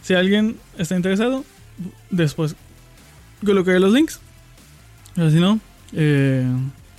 si 0.02 0.14
alguien 0.14 0.56
está 0.78 0.96
interesado, 0.96 1.44
después 2.10 2.54
colocaré 3.44 3.80
los 3.80 3.92
links. 3.92 4.20
Pero 5.14 5.30
si 5.30 5.40
no, 5.40 5.58
eh, 5.92 6.46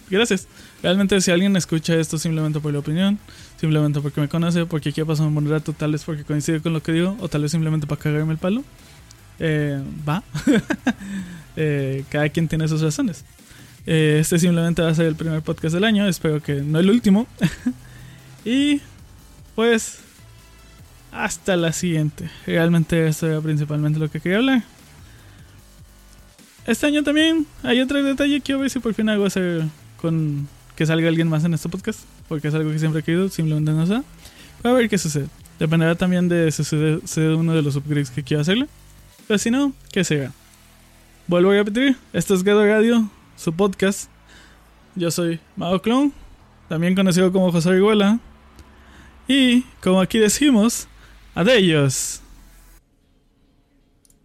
gracias. 0.10 0.48
Realmente 0.84 1.20
si 1.22 1.32
alguien 1.32 1.56
escucha 1.56 1.96
esto 1.96 2.18
simplemente 2.18 2.60
por 2.60 2.74
la 2.74 2.80
opinión, 2.80 3.18
simplemente 3.60 4.02
porque 4.02 4.22
me 4.22 4.28
conoce, 4.28 4.66
porque 4.66 4.92
quiere 4.92 5.08
pasar 5.08 5.26
un 5.26 5.34
buen 5.34 5.50
rato, 5.50 5.74
tal 5.74 5.94
vez 5.94 6.04
porque 6.04 6.24
coincide 6.24 6.62
con 6.62 6.74
lo 6.74 6.84
que 6.84 6.92
digo, 6.92 7.18
o 7.20 7.30
tal 7.30 7.42
vez 7.42 7.52
simplemente 7.52 7.88
para 7.88 8.00
cagarme 8.00 8.34
el 8.34 8.38
palo, 8.38 8.64
eh, 9.40 9.82
va. 10.08 10.24
Eh, 11.60 12.04
cada 12.12 12.30
quien 12.30 12.48
tiene 12.48 12.68
sus 12.68 12.82
razones. 12.82 13.26
Eh, 13.88 14.20
este 14.22 14.38
simplemente 14.38 14.84
va 14.84 14.90
a 14.90 14.94
ser 14.94 15.08
el 15.08 15.16
primer 15.16 15.42
podcast 15.42 15.74
del 15.74 15.86
año, 15.86 16.08
espero 16.08 16.40
que 16.40 16.62
no 16.62 16.78
el 16.78 16.88
último. 16.88 17.26
y 18.46 18.80
pues 19.56 19.98
hasta 21.12 21.58
la 21.58 21.74
siguiente. 21.74 22.30
Realmente 22.46 23.08
esto 23.08 23.26
era 23.26 23.42
principalmente 23.42 23.98
lo 23.98 24.12
que 24.12 24.20
quería 24.20 24.38
hablar. 24.38 24.64
Este 26.68 26.86
año 26.86 27.02
también 27.02 27.48
hay 27.64 27.82
otro 27.82 28.04
detalle. 28.04 28.42
Quiero 28.42 28.62
ver 28.62 28.70
si 28.70 28.78
por 28.78 28.94
fin 28.94 29.10
hago 29.10 29.26
hacer 29.26 29.64
con 30.00 30.48
que 30.76 30.86
salga 30.86 31.08
alguien 31.08 31.28
más 31.28 31.44
en 31.44 31.54
este 31.54 31.70
podcast. 31.70 32.02
Porque 32.28 32.50
es 32.50 32.54
algo 32.54 32.72
que 32.72 32.78
siempre 32.78 33.00
he 33.00 33.04
querido, 33.04 33.30
simplemente 33.30 33.72
no 33.72 33.88
sé. 33.88 34.04
a 34.64 34.72
ver 34.74 34.90
qué 34.90 34.98
sucede. 34.98 35.28
Dependerá 35.60 35.96
también 35.96 36.30
de 36.30 36.52
si 36.52 36.64
sucede 36.64 37.34
uno 37.34 37.56
de 37.56 37.62
los 37.62 37.76
upgrades 37.78 38.12
que 38.12 38.22
quiero 38.22 38.42
hacerle. 38.42 38.68
Pero 39.28 39.38
si 39.38 39.52
no, 39.52 39.74
que 39.92 40.04
sea. 40.04 40.32
Vuelvo 41.28 41.52
a 41.52 41.56
repetir, 41.56 41.98
esto 42.14 42.34
es 42.34 42.44
Gado 42.44 42.66
Radio. 42.66 43.10
su 43.36 43.52
podcast. 43.54 44.10
Yo 44.96 45.12
soy 45.12 45.40
Mago 45.56 45.82
Clown, 45.82 46.14
también 46.70 46.96
conocido 46.96 47.32
como 47.32 47.52
José 47.52 47.70
Orihuela. 47.70 48.20
Y 49.28 49.62
como 49.84 50.00
aquí 50.00 50.18
decimos, 50.18 50.88
adiós. 51.36 52.22